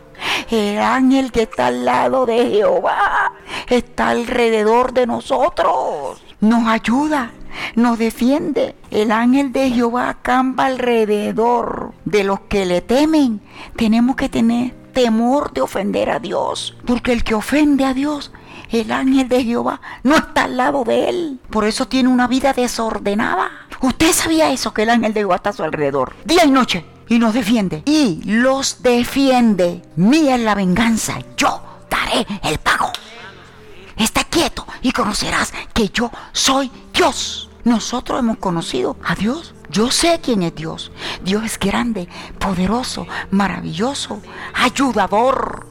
El 0.50 0.78
ángel 0.78 1.32
que 1.32 1.42
está 1.42 1.66
al 1.66 1.84
lado 1.84 2.24
de 2.24 2.48
Jehová 2.48 3.32
está 3.68 4.10
alrededor 4.10 4.92
de 4.92 5.06
nosotros. 5.06 6.22
Nos 6.46 6.68
ayuda, 6.68 7.32
nos 7.74 7.98
defiende. 7.98 8.76
El 8.92 9.10
ángel 9.10 9.50
de 9.50 9.68
Jehová 9.72 10.10
acampa 10.10 10.66
alrededor 10.66 11.92
de 12.04 12.22
los 12.22 12.38
que 12.42 12.64
le 12.64 12.82
temen. 12.82 13.40
Tenemos 13.74 14.14
que 14.14 14.28
tener 14.28 14.72
temor 14.92 15.52
de 15.52 15.62
ofender 15.62 16.08
a 16.08 16.20
Dios, 16.20 16.76
porque 16.86 17.12
el 17.12 17.24
que 17.24 17.34
ofende 17.34 17.84
a 17.84 17.94
Dios 17.94 18.30
el 18.70 18.92
ángel 18.92 19.28
de 19.28 19.42
Jehová 19.42 19.80
no 20.04 20.14
está 20.14 20.44
al 20.44 20.56
lado 20.56 20.84
de 20.84 21.08
él. 21.08 21.40
Por 21.50 21.64
eso 21.64 21.88
tiene 21.88 22.10
una 22.10 22.28
vida 22.28 22.52
desordenada. 22.52 23.50
¿Usted 23.80 24.12
sabía 24.12 24.52
eso? 24.52 24.72
Que 24.72 24.84
el 24.84 24.90
ángel 24.90 25.14
de 25.14 25.20
Jehová 25.22 25.36
está 25.36 25.50
a 25.50 25.52
su 25.52 25.64
alrededor. 25.64 26.14
Día 26.24 26.44
y 26.44 26.50
noche. 26.52 26.84
Y 27.08 27.18
nos 27.18 27.34
defiende. 27.34 27.82
Y 27.86 28.22
los 28.24 28.84
defiende. 28.84 29.82
Mía 29.96 30.36
es 30.36 30.42
la 30.42 30.54
venganza. 30.54 31.18
Yo 31.36 31.60
daré 31.90 32.24
el 32.44 32.58
pago. 32.58 32.92
Está 33.96 34.24
quieto 34.24 34.66
y 34.82 34.92
conocerás 34.92 35.52
que 35.72 35.88
yo 35.88 36.10
soy 36.32 36.70
Dios. 36.92 37.48
Nosotros 37.64 38.20
hemos 38.20 38.36
conocido 38.38 38.96
a 39.04 39.14
Dios. 39.14 39.54
Yo 39.70 39.90
sé 39.90 40.20
quién 40.22 40.42
es 40.42 40.54
Dios. 40.54 40.92
Dios 41.24 41.44
es 41.44 41.58
grande, 41.58 42.08
poderoso, 42.38 43.06
maravilloso, 43.30 44.20
ayudador. 44.54 45.66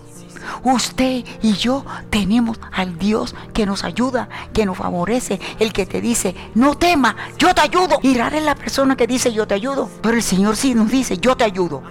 Usted 0.64 1.24
y 1.42 1.54
yo 1.54 1.86
tenemos 2.10 2.60
al 2.72 2.98
Dios 2.98 3.36
que 3.54 3.66
nos 3.66 3.84
ayuda, 3.84 4.30
que 4.54 4.66
nos 4.66 4.78
favorece, 4.78 5.40
el 5.60 5.74
que 5.74 5.86
te 5.86 6.02
dice, 6.02 6.36
no 6.56 6.76
tema, 6.76 7.16
yo 7.38 7.54
te 7.54 7.62
ayudo. 7.62 8.00
Y 8.02 8.16
rara 8.16 8.38
es 8.38 8.44
la 8.44 8.56
persona 8.56 8.96
que 8.96 9.08
dice, 9.08 9.32
yo 9.32 9.48
te 9.48 9.54
ayudo. 9.54 9.90
Pero 10.02 10.18
el 10.18 10.24
Señor 10.24 10.56
sí 10.56 10.76
nos 10.76 10.90
dice, 10.90 11.18
yo 11.18 11.36
te 11.38 11.44
ayudo, 11.44 11.82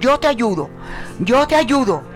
yo 0.00 0.18
te 0.18 0.26
ayudo, 0.26 0.68
yo 1.20 1.46
te 1.46 1.54
ayudo. 1.54 2.13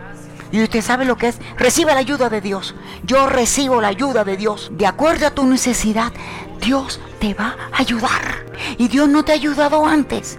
Y 0.50 0.62
usted 0.62 0.82
sabe 0.82 1.04
lo 1.04 1.16
que 1.16 1.28
es, 1.28 1.38
recibe 1.56 1.92
la 1.92 2.00
ayuda 2.00 2.28
de 2.28 2.40
Dios. 2.40 2.74
Yo 3.04 3.26
recibo 3.26 3.80
la 3.80 3.88
ayuda 3.88 4.24
de 4.24 4.36
Dios. 4.36 4.70
De 4.72 4.86
acuerdo 4.86 5.26
a 5.26 5.30
tu 5.30 5.44
necesidad, 5.46 6.12
Dios 6.60 7.00
te 7.18 7.34
va 7.34 7.56
a 7.72 7.80
ayudar. 7.80 8.46
Y 8.78 8.88
Dios 8.88 9.08
no 9.08 9.24
te 9.24 9.32
ha 9.32 9.36
ayudado 9.36 9.86
antes 9.86 10.38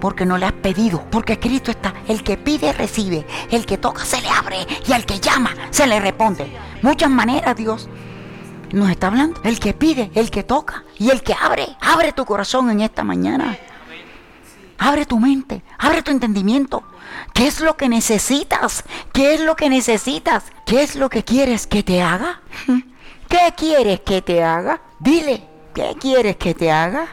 porque 0.00 0.26
no 0.26 0.36
le 0.38 0.46
has 0.46 0.52
pedido, 0.52 1.02
porque 1.10 1.38
Cristo 1.38 1.70
está, 1.70 1.94
el 2.06 2.22
que 2.22 2.36
pide 2.36 2.72
recibe, 2.72 3.26
el 3.50 3.64
que 3.64 3.78
toca 3.78 4.04
se 4.04 4.20
le 4.20 4.28
abre 4.28 4.58
y 4.86 4.92
al 4.92 5.06
que 5.06 5.20
llama 5.20 5.50
se 5.70 5.86
le 5.86 5.98
responde. 6.00 6.46
Muchas 6.82 7.10
maneras 7.10 7.56
Dios 7.56 7.88
nos 8.72 8.90
está 8.90 9.06
hablando, 9.06 9.40
el 9.44 9.58
que 9.58 9.72
pide, 9.72 10.10
el 10.14 10.30
que 10.30 10.44
toca 10.44 10.84
y 10.98 11.10
el 11.10 11.22
que 11.22 11.34
abre. 11.34 11.66
Abre 11.80 12.12
tu 12.12 12.24
corazón 12.24 12.70
en 12.70 12.80
esta 12.80 13.04
mañana. 13.04 13.56
Abre 14.78 15.06
tu 15.06 15.18
mente, 15.18 15.62
abre 15.78 16.02
tu 16.02 16.10
entendimiento. 16.10 16.82
¿Qué 17.32 17.46
es 17.46 17.60
lo 17.60 17.76
que 17.76 17.88
necesitas? 17.88 18.84
¿Qué 19.12 19.34
es 19.34 19.40
lo 19.40 19.56
que 19.56 19.68
necesitas? 19.68 20.44
¿Qué 20.64 20.82
es 20.82 20.96
lo 20.96 21.08
que 21.08 21.24
quieres 21.24 21.66
que 21.66 21.82
te 21.82 22.02
haga? 22.02 22.40
¿Qué 23.28 23.54
quieres 23.56 24.00
que 24.00 24.22
te 24.22 24.42
haga? 24.42 24.80
Dile, 24.98 25.44
¿qué 25.74 25.96
quieres 25.98 26.36
que 26.36 26.54
te 26.54 26.70
haga? 26.70 27.08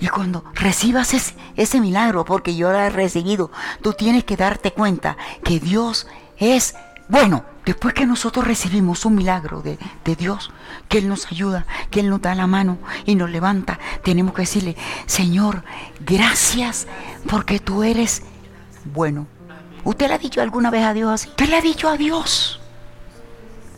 Y 0.00 0.06
cuando 0.08 0.44
recibas 0.54 1.14
ese, 1.56 1.80
milagro, 1.80 2.24
porque 2.24 2.54
yo 2.54 2.70
lo 2.70 2.78
he 2.78 2.90
recibido, 2.90 3.50
tú 3.82 3.92
tienes 3.92 4.24
que 4.24 4.36
darte 4.36 4.72
cuenta 4.72 5.16
que 5.42 5.58
Dios 5.58 6.06
es 6.38 6.76
bueno. 7.08 7.44
Después 7.64 7.92
que 7.92 8.06
nosotros 8.06 8.46
recibimos 8.46 9.04
un 9.04 9.14
milagro 9.14 9.60
de, 9.60 9.78
de, 10.02 10.16
Dios, 10.16 10.50
que 10.88 10.96
Él 10.96 11.06
nos 11.06 11.30
ayuda, 11.30 11.66
que 11.90 12.00
Él 12.00 12.08
nos 12.08 12.22
da 12.22 12.34
la 12.34 12.46
mano 12.46 12.78
y 13.04 13.14
nos 13.14 13.28
levanta, 13.28 13.78
tenemos 14.02 14.32
que 14.32 14.40
decirle, 14.40 14.74
Señor, 15.04 15.64
gracias 16.00 16.86
porque 17.28 17.60
tú 17.60 17.82
eres 17.82 18.22
bueno. 18.86 19.26
¿Usted 19.84 20.08
le 20.08 20.14
ha 20.14 20.18
dicho 20.18 20.40
alguna 20.40 20.70
vez 20.70 20.82
a 20.82 20.94
Dios 20.94 21.12
así? 21.12 21.28
¿Usted 21.28 21.46
le 21.46 21.56
ha 21.56 21.60
dicho 21.60 21.90
a 21.90 21.98
Dios 21.98 22.58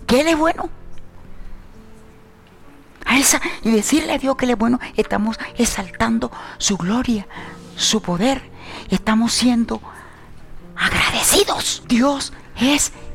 que 0.06 0.20
Él 0.20 0.28
es 0.28 0.38
bueno? 0.38 0.70
y 3.62 3.70
decirle 3.70 4.12
a 4.12 4.18
Dios 4.18 4.36
que 4.36 4.44
Él 4.44 4.52
es 4.52 4.58
bueno, 4.58 4.78
estamos 4.96 5.38
exaltando 5.56 6.30
su 6.58 6.76
gloria, 6.76 7.26
su 7.76 8.00
poder. 8.00 8.42
Estamos 8.88 9.32
siendo 9.32 9.80
agradecidos. 10.76 11.82
Dios 11.86 12.32
es 12.56 12.92
bueno. 12.92 13.09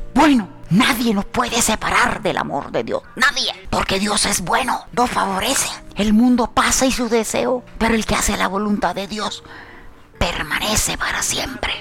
Nadie 0.70 1.14
nos 1.14 1.24
puede 1.26 1.62
separar 1.62 2.22
del 2.22 2.38
amor 2.38 2.72
de 2.72 2.82
Dios. 2.82 3.02
Nadie. 3.14 3.52
Porque 3.70 4.00
Dios 4.00 4.26
es 4.26 4.40
bueno. 4.40 4.84
Nos 4.92 5.10
favorece. 5.10 5.68
El 5.94 6.12
mundo 6.12 6.50
pasa 6.52 6.86
y 6.86 6.92
su 6.92 7.08
deseo. 7.08 7.62
Pero 7.78 7.94
el 7.94 8.04
que 8.04 8.16
hace 8.16 8.36
la 8.36 8.48
voluntad 8.48 8.94
de 8.94 9.06
Dios 9.06 9.44
permanece 10.18 10.98
para 10.98 11.22
siempre. 11.22 11.72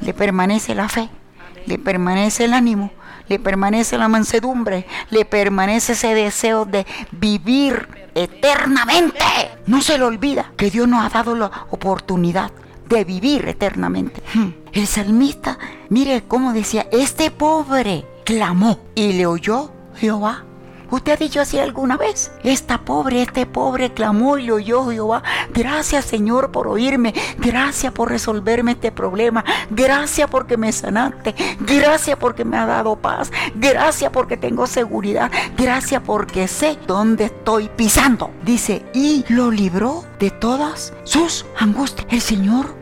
Le 0.00 0.14
permanece 0.14 0.74
la 0.74 0.88
fe. 0.88 1.08
Le 1.66 1.78
permanece 1.78 2.46
el 2.46 2.54
ánimo. 2.54 2.90
Le 3.28 3.38
permanece 3.38 3.98
la 3.98 4.08
mansedumbre. 4.08 4.86
Le 5.10 5.24
permanece 5.24 5.92
ese 5.92 6.14
deseo 6.14 6.64
de 6.64 6.86
vivir 7.12 8.10
eternamente. 8.14 9.24
No 9.66 9.80
se 9.80 9.96
le 9.96 10.04
olvida 10.04 10.50
que 10.56 10.70
Dios 10.70 10.88
nos 10.88 11.04
ha 11.04 11.08
dado 11.08 11.36
la 11.36 11.66
oportunidad 11.70 12.50
de 12.96 13.04
vivir 13.04 13.48
eternamente. 13.48 14.22
Hmm. 14.34 14.50
El 14.72 14.86
salmista, 14.86 15.58
mire 15.88 16.24
cómo 16.26 16.52
decía, 16.52 16.86
este 16.92 17.30
pobre 17.30 18.04
clamó 18.24 18.78
y 18.94 19.12
le 19.14 19.26
oyó 19.26 19.70
Jehová. 19.96 20.44
¿Usted 20.90 21.12
ha 21.12 21.16
dicho 21.16 21.40
así 21.40 21.58
alguna 21.58 21.96
vez? 21.96 22.32
Esta 22.42 22.78
pobre, 22.78 23.22
este 23.22 23.46
pobre 23.46 23.92
clamó 23.92 24.38
y 24.38 24.46
le 24.46 24.52
oyó 24.52 24.90
Jehová. 24.90 25.22
Gracias 25.54 26.04
Señor 26.04 26.50
por 26.50 26.66
oírme. 26.66 27.14
Gracias 27.38 27.92
por 27.92 28.08
resolverme 28.10 28.72
este 28.72 28.90
problema. 28.90 29.44
Gracias 29.70 30.28
porque 30.28 30.56
me 30.56 30.72
sanaste. 30.72 31.34
Gracias 31.60 32.18
porque 32.18 32.44
me 32.44 32.56
ha 32.56 32.66
dado 32.66 32.96
paz. 32.96 33.30
Gracias 33.54 34.10
porque 34.10 34.36
tengo 34.36 34.66
seguridad. 34.66 35.30
Gracias 35.56 36.02
porque 36.04 36.48
sé 36.48 36.76
dónde 36.88 37.26
estoy 37.26 37.70
pisando. 37.76 38.32
Dice, 38.44 38.84
y 38.92 39.24
lo 39.28 39.52
libró 39.52 40.04
de 40.18 40.30
todas 40.32 40.92
sus 41.04 41.46
angustias. 41.56 42.08
El 42.10 42.20
Señor 42.20 42.79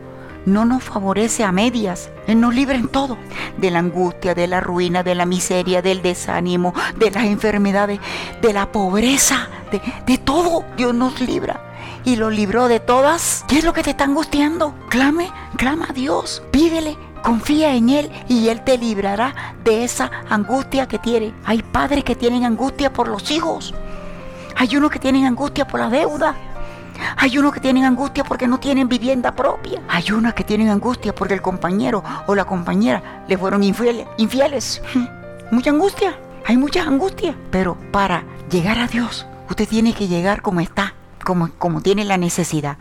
no 0.53 0.65
nos 0.65 0.83
favorece 0.83 1.43
a 1.43 1.51
medias. 1.51 2.09
Él 2.27 2.41
nos 2.41 2.53
libra 2.53 2.75
en 2.75 2.87
todo. 2.87 3.17
De 3.57 3.71
la 3.71 3.79
angustia, 3.79 4.35
de 4.35 4.47
la 4.47 4.59
ruina, 4.59 5.03
de 5.03 5.15
la 5.15 5.25
miseria, 5.25 5.81
del 5.81 6.01
desánimo, 6.01 6.73
de 6.97 7.11
las 7.11 7.25
enfermedades, 7.25 7.99
de 8.41 8.53
la 8.53 8.71
pobreza, 8.71 9.47
de, 9.71 9.81
de 10.05 10.17
todo. 10.17 10.65
Dios 10.77 10.93
nos 10.93 11.21
libra. 11.21 11.61
Y 12.05 12.15
lo 12.15 12.29
libró 12.29 12.67
de 12.67 12.79
todas. 12.79 13.43
¿Qué 13.47 13.59
es 13.59 13.63
lo 13.63 13.73
que 13.73 13.83
te 13.83 13.91
está 13.91 14.05
angustiando? 14.05 14.73
Clame, 14.89 15.31
clama 15.57 15.87
a 15.89 15.93
Dios. 15.93 16.41
Pídele, 16.51 16.97
confía 17.23 17.75
en 17.75 17.89
Él 17.89 18.11
y 18.27 18.49
Él 18.49 18.63
te 18.63 18.77
librará 18.77 19.55
de 19.63 19.83
esa 19.83 20.09
angustia 20.29 20.87
que 20.87 20.99
tiene. 20.99 21.33
Hay 21.45 21.61
padres 21.61 22.03
que 22.03 22.15
tienen 22.15 22.45
angustia 22.45 22.91
por 22.91 23.07
los 23.07 23.29
hijos. 23.31 23.73
Hay 24.55 24.75
unos 24.75 24.91
que 24.91 24.99
tienen 24.99 25.25
angustia 25.25 25.65
por 25.65 25.79
la 25.79 25.89
deuda. 25.89 26.35
Hay 27.17 27.37
unos 27.37 27.53
que 27.53 27.59
tienen 27.59 27.85
angustia 27.85 28.23
porque 28.23 28.47
no 28.47 28.59
tienen 28.59 28.87
vivienda 28.87 29.35
propia. 29.35 29.81
Hay 29.87 30.11
unos 30.11 30.33
que 30.33 30.43
tienen 30.43 30.69
angustia 30.69 31.13
porque 31.13 31.33
el 31.33 31.41
compañero 31.41 32.03
o 32.27 32.35
la 32.35 32.45
compañera 32.45 33.23
le 33.27 33.37
fueron 33.37 33.63
infieles. 33.63 34.07
infieles. 34.17 34.81
Mucha 35.51 35.69
angustia. 35.71 36.17
Hay 36.45 36.57
mucha 36.57 36.81
angustia. 36.83 37.35
Pero 37.51 37.77
para 37.91 38.23
llegar 38.49 38.79
a 38.79 38.87
Dios, 38.87 39.27
usted 39.49 39.67
tiene 39.67 39.93
que 39.93 40.07
llegar 40.07 40.41
como 40.41 40.61
está, 40.61 40.95
como, 41.23 41.51
como 41.57 41.81
tiene 41.81 42.05
la 42.05 42.17
necesidad. 42.17 42.77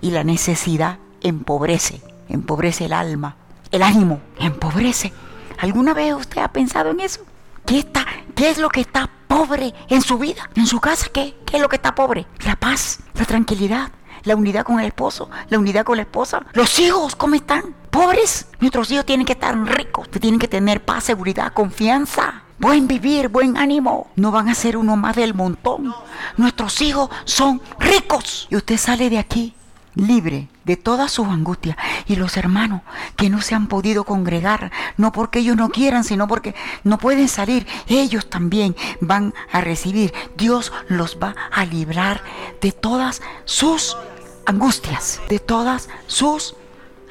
Y 0.00 0.10
la 0.10 0.24
necesidad 0.24 0.98
empobrece, 1.20 2.00
empobrece 2.28 2.86
el 2.86 2.94
alma, 2.94 3.36
el 3.70 3.82
ánimo, 3.82 4.20
empobrece. 4.38 5.12
¿Alguna 5.58 5.92
vez 5.92 6.14
usted 6.14 6.40
ha 6.40 6.48
pensado 6.48 6.90
en 6.90 7.00
eso? 7.00 7.20
¿Qué, 7.66 7.78
está, 7.78 8.06
¿Qué 8.34 8.50
es 8.50 8.58
lo 8.58 8.68
que 8.68 8.80
está 8.80 9.10
pobre 9.30 9.72
en 9.88 10.02
su 10.02 10.18
vida, 10.18 10.50
en 10.56 10.66
su 10.66 10.80
casa. 10.80 11.06
¿Qué? 11.12 11.36
¿Qué 11.46 11.56
es 11.56 11.62
lo 11.62 11.68
que 11.68 11.76
está 11.76 11.94
pobre? 11.94 12.26
La 12.44 12.56
paz, 12.56 12.98
la 13.14 13.24
tranquilidad, 13.24 13.92
la 14.24 14.34
unidad 14.34 14.64
con 14.64 14.80
el 14.80 14.86
esposo, 14.86 15.30
la 15.48 15.58
unidad 15.58 15.84
con 15.84 15.96
la 15.96 16.02
esposa. 16.02 16.42
Los 16.52 16.78
hijos, 16.80 17.14
¿cómo 17.14 17.36
están? 17.36 17.74
Pobres. 17.90 18.48
Nuestros 18.58 18.90
hijos 18.90 19.06
tienen 19.06 19.24
que 19.24 19.34
estar 19.34 19.56
ricos, 19.56 20.10
tienen 20.10 20.40
que 20.40 20.48
tener 20.48 20.84
paz, 20.84 21.04
seguridad, 21.04 21.52
confianza. 21.52 22.42
Buen 22.58 22.88
vivir, 22.88 23.28
buen 23.28 23.56
ánimo. 23.56 24.10
No 24.16 24.32
van 24.32 24.48
a 24.48 24.54
ser 24.54 24.76
uno 24.76 24.96
más 24.96 25.16
del 25.16 25.32
montón. 25.32 25.94
Nuestros 26.36 26.82
hijos 26.82 27.08
son 27.24 27.62
ricos. 27.78 28.48
Y 28.50 28.56
usted 28.56 28.76
sale 28.76 29.08
de 29.08 29.18
aquí 29.18 29.54
libre 29.94 30.48
de 30.64 30.76
todas 30.76 31.10
sus 31.10 31.26
angustias. 31.26 31.76
Y 32.10 32.16
los 32.16 32.36
hermanos 32.36 32.82
que 33.14 33.30
no 33.30 33.40
se 33.40 33.54
han 33.54 33.68
podido 33.68 34.02
congregar, 34.02 34.72
no 34.96 35.12
porque 35.12 35.38
ellos 35.38 35.54
no 35.54 35.68
quieran, 35.68 36.02
sino 36.02 36.26
porque 36.26 36.56
no 36.82 36.98
pueden 36.98 37.28
salir, 37.28 37.68
ellos 37.86 38.28
también 38.28 38.74
van 39.00 39.32
a 39.52 39.60
recibir. 39.60 40.12
Dios 40.36 40.72
los 40.88 41.18
va 41.22 41.36
a 41.52 41.64
librar 41.64 42.24
de 42.60 42.72
todas 42.72 43.22
sus 43.44 43.96
angustias, 44.44 45.20
de 45.28 45.38
todas 45.38 45.88
sus 46.08 46.56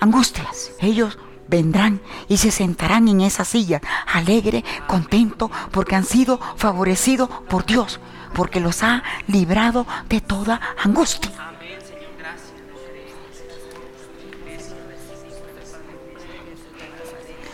angustias. 0.01 0.71
Ellos 0.81 1.17
vendrán 1.47 2.01
y 2.27 2.35
se 2.35 2.51
sentarán 2.51 3.07
en 3.07 3.21
esa 3.21 3.45
silla, 3.45 3.79
alegre, 4.05 4.65
contento, 4.85 5.49
porque 5.71 5.95
han 5.95 6.03
sido 6.03 6.41
favorecidos 6.57 7.29
por 7.47 7.65
Dios, 7.65 8.01
porque 8.33 8.59
los 8.59 8.83
ha 8.83 9.03
librado 9.27 9.87
de 10.09 10.19
toda 10.19 10.59
angustia. 10.83 11.31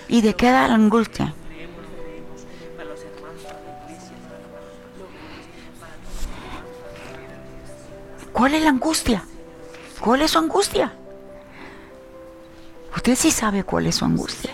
¿Y 0.07 0.21
de 0.21 0.35
qué 0.35 0.51
da 0.51 0.67
la 0.67 0.75
angustia? 0.75 1.33
¿Cuál 8.31 8.53
es 8.53 8.63
la 8.63 8.69
angustia? 8.69 9.23
¿Cuál 9.99 10.21
es 10.21 10.31
su 10.31 10.39
angustia? 10.39 10.93
Usted 12.95 13.15
sí 13.15 13.31
sabe 13.31 13.63
cuál 13.63 13.87
es 13.87 13.95
su 13.95 14.05
angustia. 14.05 14.51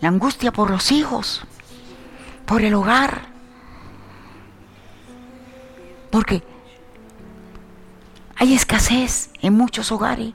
La 0.00 0.08
angustia 0.08 0.52
por 0.52 0.70
los 0.70 0.92
hijos, 0.92 1.42
por 2.46 2.62
el 2.62 2.74
hogar. 2.74 3.22
Porque 6.10 6.42
hay 8.36 8.54
escasez 8.54 9.30
en 9.42 9.54
muchos 9.54 9.90
hogares. 9.90 10.32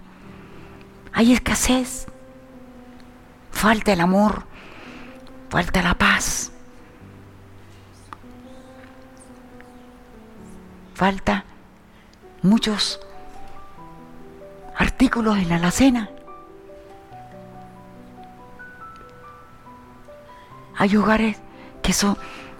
Hay 1.13 1.31
escasez 1.31 2.07
falta 3.53 3.93
el 3.93 4.01
amor, 4.01 4.43
falta 5.49 5.81
la 5.81 5.93
paz, 5.93 6.51
falta 10.93 11.45
muchos 12.41 12.99
artículos 14.75 15.37
en 15.37 15.47
la 15.47 15.55
alacena. 15.55 16.09
Hay 20.75 20.97
hogares 20.97 21.37
que 21.81 21.93
son 21.93 22.17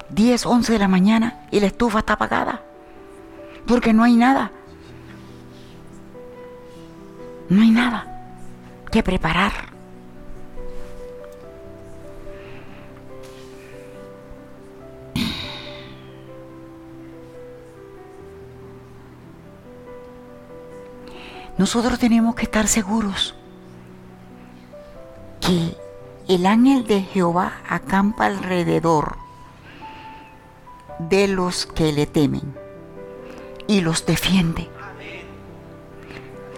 10, 0.10 0.46
11 0.46 0.72
de 0.72 0.80
la 0.80 0.88
mañana 0.88 1.48
y 1.52 1.60
la 1.60 1.68
estufa 1.68 2.00
está 2.00 2.14
apagada 2.14 2.62
porque 3.68 3.92
no 3.92 4.04
hay 4.04 4.16
nada. 4.16 4.52
No 7.50 7.62
hay 7.62 7.72
nada 7.72 8.08
que 8.92 9.04
preparar. 9.04 9.73
Nosotros 21.63 21.97
tenemos 21.97 22.36
que 22.36 22.43
estar 22.43 22.67
seguros 22.67 23.36
que 25.39 25.78
el 26.28 26.45
ángel 26.45 26.86
de 26.86 27.04
Jehová 27.04 27.54
acampa 27.69 28.26
alrededor 28.26 29.15
de 30.99 31.30
los 31.30 31.65
que 31.65 31.93
le 31.93 32.06
temen 32.06 32.54
y 33.65 33.80
los 33.80 34.06
defiende. 34.06 34.69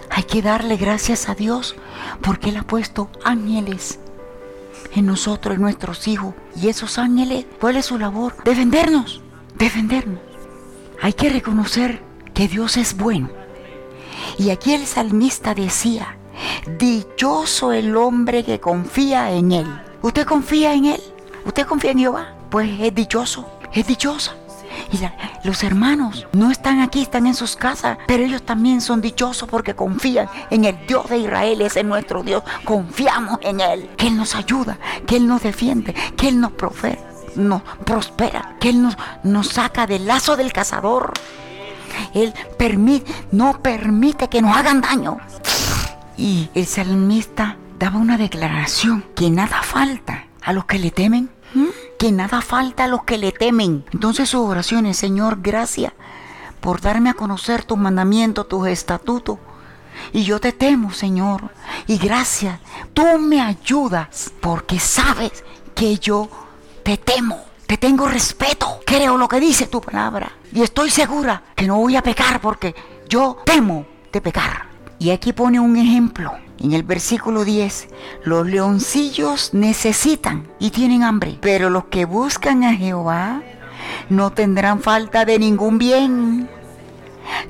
Hay 0.09 0.23
que 0.23 0.41
darle 0.41 0.75
gracias 0.75 1.29
a 1.29 1.35
Dios 1.35 1.75
porque 2.23 2.49
Él 2.49 2.57
ha 2.57 2.63
puesto 2.63 3.11
ángeles 3.23 3.99
en 4.95 5.05
nosotros, 5.05 5.53
en 5.53 5.61
nuestros 5.61 6.07
hijos. 6.07 6.33
Y 6.59 6.69
esos 6.69 6.97
ángeles, 6.97 7.45
¿cuál 7.61 7.75
es 7.75 7.85
su 7.85 7.99
labor? 7.99 8.33
Defendernos, 8.43 9.21
defendernos. 9.53 10.19
Hay 10.99 11.13
que 11.13 11.29
reconocer 11.29 12.01
que 12.33 12.47
Dios 12.47 12.75
es 12.75 12.97
bueno 12.97 13.44
y 14.37 14.49
aquí 14.49 14.73
el 14.73 14.85
salmista 14.85 15.53
decía, 15.53 16.17
dichoso 16.77 17.71
el 17.71 17.95
hombre 17.95 18.43
que 18.43 18.59
confía 18.59 19.31
en 19.31 19.51
él. 19.51 19.81
¿Usted 20.01 20.25
confía 20.25 20.73
en 20.73 20.85
él? 20.85 21.01
¿Usted 21.45 21.65
confía 21.65 21.91
en 21.91 21.99
Jehová? 21.99 22.35
Pues 22.49 22.69
es 22.79 22.93
dichoso, 22.93 23.47
es 23.73 23.87
dichosa. 23.87 24.35
Y 24.91 24.99
los 25.47 25.63
hermanos 25.63 26.27
no 26.33 26.51
están 26.51 26.81
aquí, 26.81 27.01
están 27.01 27.27
en 27.27 27.33
sus 27.33 27.55
casas, 27.55 27.97
pero 28.07 28.23
ellos 28.23 28.43
también 28.43 28.81
son 28.81 29.01
dichosos 29.01 29.47
porque 29.49 29.73
confían 29.73 30.29
en 30.49 30.65
el 30.65 30.85
Dios 30.85 31.09
de 31.09 31.17
Israel, 31.19 31.61
ese 31.61 31.79
es 31.79 31.85
nuestro 31.85 32.23
Dios. 32.23 32.43
Confiamos 32.63 33.39
en 33.41 33.61
Él, 33.61 33.89
que 33.97 34.07
Él 34.07 34.17
nos 34.17 34.35
ayuda, 34.35 34.77
que 35.07 35.15
Él 35.17 35.27
nos 35.27 35.41
defiende, 35.43 35.93
que 36.17 36.27
Él 36.27 36.39
nos, 36.39 36.51
nos 37.35 37.61
prospera, 37.85 38.55
que 38.59 38.69
Él 38.69 38.81
nos, 38.81 38.97
nos 39.23 39.47
saca 39.47 39.87
del 39.87 40.05
lazo 40.07 40.35
del 40.35 40.51
cazador. 40.51 41.13
Él 42.13 42.33
permite, 42.57 43.11
no 43.31 43.61
permite 43.61 44.29
que 44.29 44.41
nos 44.41 44.55
hagan 44.55 44.81
daño. 44.81 45.17
Y 46.17 46.49
el 46.53 46.65
salmista 46.65 47.57
daba 47.79 47.97
una 47.97 48.17
declaración 48.17 49.03
que 49.15 49.29
nada 49.29 49.61
falta 49.61 50.27
a 50.41 50.53
los 50.53 50.65
que 50.65 50.79
le 50.79 50.91
temen. 50.91 51.29
¿Mm? 51.53 51.65
Que 51.99 52.11
nada 52.11 52.41
falta 52.41 52.85
a 52.85 52.87
los 52.87 53.03
que 53.03 53.17
le 53.17 53.31
temen. 53.31 53.85
Entonces 53.93 54.29
sus 54.29 54.41
oraciones, 54.41 54.97
Señor, 54.97 55.39
gracias 55.41 55.93
por 56.59 56.81
darme 56.81 57.09
a 57.09 57.13
conocer 57.13 57.63
tus 57.63 57.77
mandamientos, 57.77 58.47
tus 58.47 58.67
estatutos. 58.67 59.37
Y 60.13 60.23
yo 60.23 60.39
te 60.39 60.51
temo, 60.51 60.91
Señor. 60.91 61.51
Y 61.87 61.97
gracias, 61.97 62.59
tú 62.93 63.03
me 63.19 63.41
ayudas 63.41 64.31
porque 64.41 64.79
sabes 64.79 65.43
que 65.73 65.97
yo 65.97 66.29
te 66.83 66.97
temo. 66.97 67.43
Te 67.67 67.77
tengo 67.77 68.07
respeto. 68.07 68.79
Creo 68.85 69.17
lo 69.17 69.27
que 69.27 69.39
dice 69.39 69.67
tu 69.67 69.81
palabra. 69.81 70.31
Y 70.55 70.61
estoy 70.61 70.89
segura 70.89 71.43
que 71.53 71.67
no 71.67 71.75
voy 71.75 71.97
a 71.97 72.01
pecar 72.01 72.39
porque 72.39 72.73
yo 73.09 73.37
temo 73.45 73.85
de 74.13 74.21
pecar. 74.21 74.69
Y 74.97 75.09
aquí 75.09 75.33
pone 75.33 75.59
un 75.59 75.75
ejemplo. 75.75 76.31
En 76.59 76.71
el 76.71 76.83
versículo 76.83 77.43
10, 77.43 77.89
los 78.23 78.47
leoncillos 78.47 79.53
necesitan 79.53 80.47
y 80.57 80.69
tienen 80.69 81.03
hambre, 81.03 81.37
pero 81.41 81.69
los 81.69 81.85
que 81.85 82.05
buscan 82.05 82.63
a 82.63 82.73
Jehová 82.73 83.43
no 84.09 84.31
tendrán 84.31 84.79
falta 84.79 85.25
de 85.25 85.39
ningún 85.39 85.77
bien. 85.77 86.47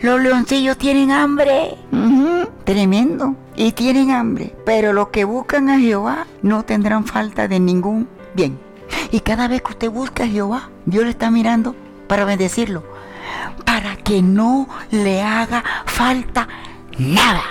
Los 0.02 0.20
leoncillos 0.20 0.76
tienen 0.80 1.12
hambre. 1.12 1.78
tremendo. 2.64 3.36
Y 3.56 3.74
tienen 3.74 4.10
hambre. 4.10 4.56
Pero 4.66 4.94
los 4.94 5.10
que 5.10 5.26
buscan 5.26 5.70
a 5.70 5.78
Jehová 5.78 6.26
no 6.42 6.66
tendrán 6.66 7.06
falta 7.06 7.48
de 7.48 7.60
ningún 7.60 8.08
bien. 8.34 8.58
Y 9.12 9.20
cada 9.20 9.48
vez 9.48 9.62
que 9.62 9.74
usted 9.74 9.92
busca 9.92 10.24
a 10.24 10.28
Jehová, 10.28 10.72
Dios 10.88 11.04
le 11.04 11.12
está 11.12 11.30
mirando 11.30 11.76
para 12.08 12.26
bendecirlo. 12.26 12.84
Para 13.66 13.96
que 13.98 14.22
no 14.22 14.68
le 14.92 15.22
haga 15.22 15.64
falta 15.86 16.48
nada. 16.98 17.44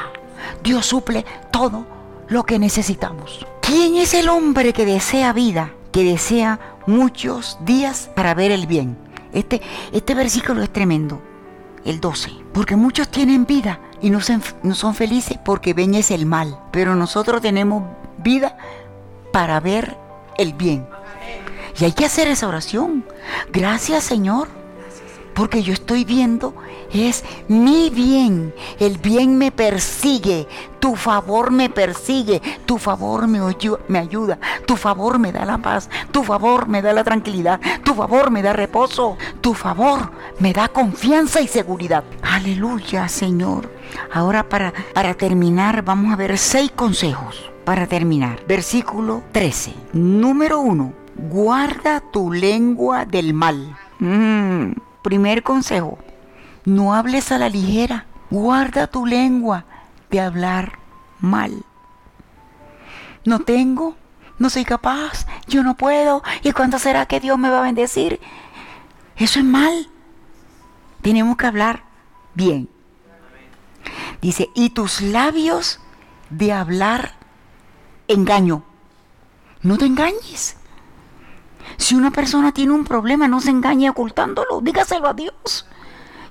Dios 0.62 0.86
suple 0.86 1.24
todo 1.50 1.86
lo 2.28 2.44
que 2.44 2.58
necesitamos. 2.58 3.46
¿Quién 3.60 3.96
es 3.96 4.14
el 4.14 4.28
hombre 4.28 4.72
que 4.72 4.84
desea 4.84 5.32
vida, 5.32 5.72
que 5.92 6.04
desea 6.04 6.58
muchos 6.86 7.58
días 7.64 8.10
para 8.14 8.34
ver 8.34 8.50
el 8.50 8.66
bien? 8.66 8.96
Este, 9.32 9.62
este 9.92 10.14
versículo 10.14 10.62
es 10.62 10.72
tremendo, 10.72 11.20
el 11.84 12.00
12. 12.00 12.30
Porque 12.52 12.76
muchos 12.76 13.08
tienen 13.08 13.46
vida 13.46 13.80
y 14.00 14.10
no, 14.10 14.20
no 14.62 14.74
son 14.74 14.94
felices 14.94 15.38
porque 15.44 15.74
ven 15.74 15.94
es 15.94 16.10
el 16.10 16.26
mal. 16.26 16.58
Pero 16.70 16.94
nosotros 16.94 17.42
tenemos 17.42 17.82
vida 18.18 18.56
para 19.32 19.60
ver 19.60 19.96
el 20.38 20.52
bien. 20.52 20.86
Y 21.78 21.84
hay 21.84 21.92
que 21.92 22.06
hacer 22.06 22.28
esa 22.28 22.48
oración. 22.48 23.04
Gracias 23.52 24.04
Señor 24.04 24.48
porque 25.34 25.62
yo 25.62 25.72
estoy 25.72 26.04
viendo 26.04 26.54
es 26.92 27.24
mi 27.48 27.90
bien. 27.90 28.54
El 28.78 28.98
bien 28.98 29.36
me 29.36 29.50
persigue, 29.50 30.46
tu 30.78 30.94
favor 30.94 31.50
me 31.50 31.68
persigue, 31.68 32.40
tu 32.66 32.78
favor 32.78 33.26
me, 33.26 33.40
me 33.88 33.98
ayuda, 33.98 34.38
tu 34.64 34.76
favor 34.76 35.18
me 35.18 35.32
da 35.32 35.44
la 35.44 35.58
paz, 35.58 35.90
tu 36.12 36.22
favor 36.22 36.68
me 36.68 36.82
da 36.82 36.92
la 36.92 37.04
tranquilidad, 37.04 37.60
tu 37.84 37.94
favor 37.94 38.30
me 38.30 38.42
da 38.42 38.52
reposo, 38.52 39.16
tu 39.40 39.54
favor 39.54 40.12
me 40.38 40.52
da 40.52 40.68
confianza 40.68 41.40
y 41.40 41.48
seguridad. 41.48 42.04
Aleluya, 42.22 43.08
Señor. 43.08 43.70
Ahora 44.12 44.48
para, 44.48 44.72
para 44.94 45.14
terminar 45.14 45.82
vamos 45.82 46.12
a 46.12 46.16
ver 46.16 46.38
seis 46.38 46.70
consejos. 46.70 47.50
Para 47.64 47.86
terminar, 47.86 48.44
versículo 48.46 49.22
13. 49.32 49.72
Número 49.94 50.60
1. 50.60 51.03
Guarda 51.16 52.00
tu 52.00 52.32
lengua 52.32 53.04
del 53.04 53.34
mal. 53.34 53.76
Mm. 53.98 54.72
Primer 55.02 55.42
consejo, 55.42 55.98
no 56.64 56.94
hables 56.94 57.30
a 57.30 57.38
la 57.38 57.48
ligera. 57.48 58.06
Guarda 58.30 58.86
tu 58.86 59.06
lengua 59.06 59.64
de 60.10 60.20
hablar 60.20 60.78
mal. 61.20 61.64
No 63.24 63.40
tengo, 63.40 63.96
no 64.38 64.50
soy 64.50 64.64
capaz, 64.64 65.26
yo 65.46 65.62
no 65.62 65.76
puedo. 65.76 66.22
¿Y 66.42 66.52
cuándo 66.52 66.78
será 66.78 67.06
que 67.06 67.20
Dios 67.20 67.38
me 67.38 67.50
va 67.50 67.60
a 67.60 67.62
bendecir? 67.62 68.20
Eso 69.16 69.38
es 69.38 69.44
mal. 69.44 69.88
Tenemos 71.02 71.36
que 71.36 71.46
hablar 71.46 71.84
bien. 72.34 72.68
Dice, 74.20 74.50
y 74.54 74.70
tus 74.70 75.00
labios 75.00 75.80
de 76.30 76.52
hablar 76.52 77.12
engaño. 78.08 78.64
No 79.62 79.78
te 79.78 79.86
engañes. 79.86 80.56
Si 81.76 81.94
una 81.94 82.10
persona 82.10 82.52
tiene 82.52 82.72
un 82.72 82.84
problema, 82.84 83.28
no 83.28 83.40
se 83.40 83.50
engañe 83.50 83.90
ocultándolo, 83.90 84.60
dígaselo 84.60 85.08
a 85.08 85.14
Dios. 85.14 85.66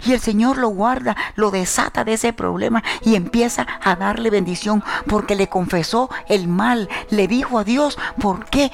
Y 0.05 0.11
el 0.11 0.19
Señor 0.19 0.57
lo 0.57 0.69
guarda, 0.69 1.15
lo 1.35 1.49
desata 1.49 2.03
de 2.03 2.13
ese 2.13 2.33
problema 2.33 2.83
y 3.03 3.15
empieza 3.15 3.65
a 3.81 3.95
darle 3.95 4.29
bendición 4.29 4.83
porque 5.07 5.35
le 5.35 5.47
confesó 5.47 6.09
el 6.27 6.47
mal, 6.47 6.89
le 7.09 7.27
dijo 7.27 7.57
a 7.57 7.63
Dios 7.63 7.97
por 8.19 8.45
qué 8.45 8.71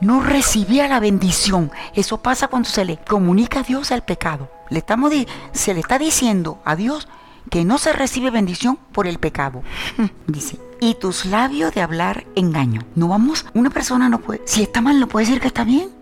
no 0.00 0.22
recibía 0.22 0.88
la 0.88 1.00
bendición. 1.00 1.70
Eso 1.94 2.18
pasa 2.18 2.48
cuando 2.48 2.68
se 2.68 2.84
le 2.84 2.98
comunica 2.98 3.60
a 3.60 3.64
Dios 3.64 3.90
el 3.90 4.02
pecado. 4.02 4.50
Le 4.70 4.78
estamos 4.78 5.12
se 5.52 5.74
le 5.74 5.80
está 5.80 5.98
diciendo 5.98 6.60
a 6.64 6.76
Dios 6.76 7.08
que 7.50 7.64
no 7.64 7.78
se 7.78 7.92
recibe 7.92 8.30
bendición 8.30 8.78
por 8.92 9.06
el 9.06 9.18
pecado. 9.18 9.62
Dice, 10.26 10.58
y 10.80 10.94
tus 10.94 11.24
labios 11.24 11.74
de 11.74 11.82
hablar 11.82 12.26
engaño. 12.36 12.82
No 12.94 13.08
vamos, 13.08 13.46
una 13.54 13.70
persona 13.70 14.08
no 14.08 14.20
puede, 14.20 14.42
si 14.46 14.62
está 14.62 14.80
mal 14.80 15.00
no 15.00 15.08
puede 15.08 15.26
decir 15.26 15.40
que 15.40 15.48
está 15.48 15.64
bien. 15.64 15.99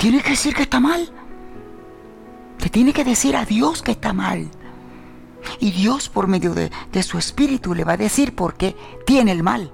Tiene 0.00 0.22
que 0.22 0.30
decir 0.30 0.54
que 0.54 0.62
está 0.62 0.80
mal. 0.80 1.10
Te 2.56 2.70
tiene 2.70 2.94
que 2.94 3.04
decir 3.04 3.36
a 3.36 3.44
Dios 3.44 3.82
que 3.82 3.92
está 3.92 4.14
mal. 4.14 4.50
Y 5.58 5.72
Dios 5.72 6.08
por 6.08 6.26
medio 6.26 6.54
de, 6.54 6.70
su 7.02 7.18
espíritu 7.18 7.74
le 7.74 7.84
va 7.84 7.92
a 7.92 7.96
decir 7.98 8.34
por 8.34 8.54
qué 8.54 8.74
tiene 9.04 9.30
el 9.32 9.42
mal. 9.42 9.70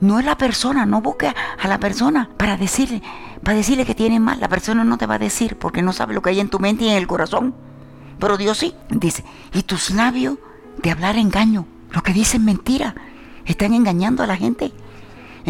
No 0.00 0.20
es 0.20 0.24
la 0.24 0.38
persona, 0.38 0.86
no 0.86 1.02
busque 1.02 1.26
a 1.26 1.66
la 1.66 1.80
persona 1.80 2.30
para 2.36 2.56
decirle, 2.56 3.02
para 3.42 3.56
decirle 3.56 3.84
que 3.84 3.96
tiene 3.96 4.20
mal. 4.20 4.38
La 4.38 4.48
persona 4.48 4.84
no 4.84 4.98
te 4.98 5.06
va 5.06 5.16
a 5.16 5.18
decir 5.18 5.56
porque 5.56 5.82
no 5.82 5.92
sabe 5.92 6.14
lo 6.14 6.22
que 6.22 6.30
hay 6.30 6.38
en 6.38 6.48
tu 6.48 6.60
mente 6.60 6.84
y 6.84 6.90
en 6.90 6.96
el 6.96 7.08
corazón. 7.08 7.56
Pero 8.20 8.36
Dios 8.36 8.56
sí. 8.56 8.72
Dice, 8.88 9.24
y 9.52 9.64
tus 9.64 9.90
labios 9.90 10.38
de 10.80 10.92
hablar 10.92 11.16
engaño, 11.16 11.66
lo 11.90 12.04
que 12.04 12.12
dicen 12.12 12.44
mentira, 12.44 12.94
están 13.46 13.74
engañando 13.74 14.22
a 14.22 14.28
la 14.28 14.36
gente 14.36 14.72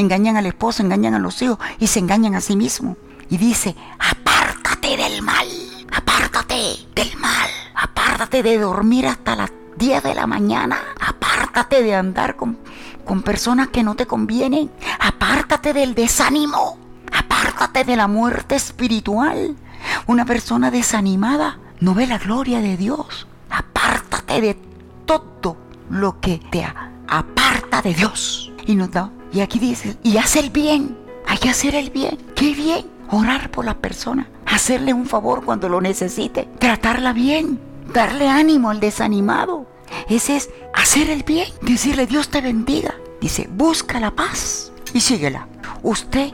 engañan 0.01 0.37
al 0.37 0.47
esposo, 0.47 0.83
engañan 0.83 1.15
a 1.15 1.19
los 1.19 1.41
hijos 1.43 1.59
y 1.79 1.87
se 1.87 1.99
engañan 1.99 2.35
a 2.35 2.41
sí 2.41 2.57
mismos. 2.57 2.97
Y 3.29 3.37
dice, 3.37 3.75
apártate 3.99 4.97
del 4.97 5.23
mal, 5.23 5.47
apártate 5.93 6.87
del 6.95 7.17
mal, 7.19 7.49
apártate 7.75 8.43
de 8.43 8.59
dormir 8.59 9.07
hasta 9.07 9.37
las 9.37 9.53
10 9.77 10.03
de 10.03 10.15
la 10.15 10.27
mañana, 10.27 10.79
apártate 11.01 11.83
de 11.83 11.95
andar 11.95 12.37
con, 12.37 12.59
con 13.05 13.23
personas 13.23 13.69
que 13.69 13.83
no 13.83 13.95
te 13.95 14.07
convienen, 14.07 14.71
apártate 14.99 15.73
del 15.73 15.95
desánimo, 15.95 16.79
apártate 17.13 17.85
de 17.85 17.97
la 17.97 18.09
muerte 18.09 18.57
espiritual. 18.57 19.57
Una 20.07 20.25
persona 20.25 20.71
desanimada 20.71 21.59
no 21.81 21.95
ve 21.95 22.07
la 22.07 22.19
gloria 22.19 22.61
de 22.61 22.77
Dios. 22.77 23.27
Apártate 23.51 24.41
de 24.41 24.59
todo 25.07 25.57
lo 25.91 26.21
que 26.21 26.39
te 26.51 26.67
aparta 27.07 27.83
de 27.83 27.95
Dios. 27.95 28.53
Y 28.67 28.75
nos 28.75 28.91
da 28.91 29.11
y 29.33 29.41
aquí 29.41 29.59
dice, 29.59 29.97
y 30.03 30.17
hace 30.17 30.41
el 30.41 30.51
bien. 30.51 30.97
Hay 31.27 31.39
que 31.39 31.51
hacer 31.51 31.75
el 31.75 31.91
bien. 31.91 32.17
¿Qué 32.35 32.55
bien? 32.55 32.87
Orar 33.11 33.51
por 33.51 33.65
la 33.65 33.77
persona. 33.77 34.29
Hacerle 34.47 34.95
un 34.95 35.07
favor 35.07 35.45
cuando 35.45 35.69
lo 35.69 35.81
necesite. 35.81 36.49
Tratarla 36.59 37.13
bien. 37.13 37.61
Darle 37.93 38.29
ánimo 38.29 38.71
al 38.71 38.81
desanimado. 38.81 39.67
Ese 40.09 40.37
es 40.37 40.51
hacer 40.75 41.11
el 41.11 41.23
bien. 41.23 41.49
Decirle 41.61 42.07
Dios 42.07 42.29
te 42.31 42.41
bendiga. 42.41 42.95
Dice, 43.21 43.49
busca 43.51 44.01
la 44.01 44.13
paz 44.13 44.73
y 44.95 45.01
síguela. 45.01 45.49
Usted, 45.83 46.33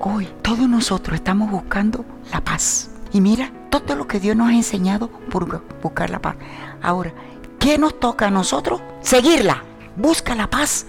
hoy, 0.00 0.28
todos 0.42 0.68
nosotros 0.68 1.16
estamos 1.16 1.50
buscando 1.50 2.04
la 2.32 2.40
paz. 2.40 2.90
Y 3.12 3.20
mira 3.20 3.50
todo 3.70 3.96
lo 3.96 4.06
que 4.06 4.20
Dios 4.20 4.36
nos 4.36 4.48
ha 4.48 4.54
enseñado 4.54 5.08
por 5.30 5.62
buscar 5.82 6.10
la 6.10 6.20
paz. 6.20 6.36
Ahora, 6.82 7.12
¿qué 7.58 7.78
nos 7.78 7.98
toca 7.98 8.28
a 8.28 8.30
nosotros? 8.30 8.80
Seguirla. 9.00 9.64
Busca 9.96 10.34
la 10.34 10.48
paz 10.48 10.86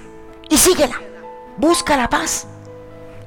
y 0.50 0.58
síguela. 0.58 0.96
Busca 1.58 1.98
la 1.98 2.10
paz 2.10 2.48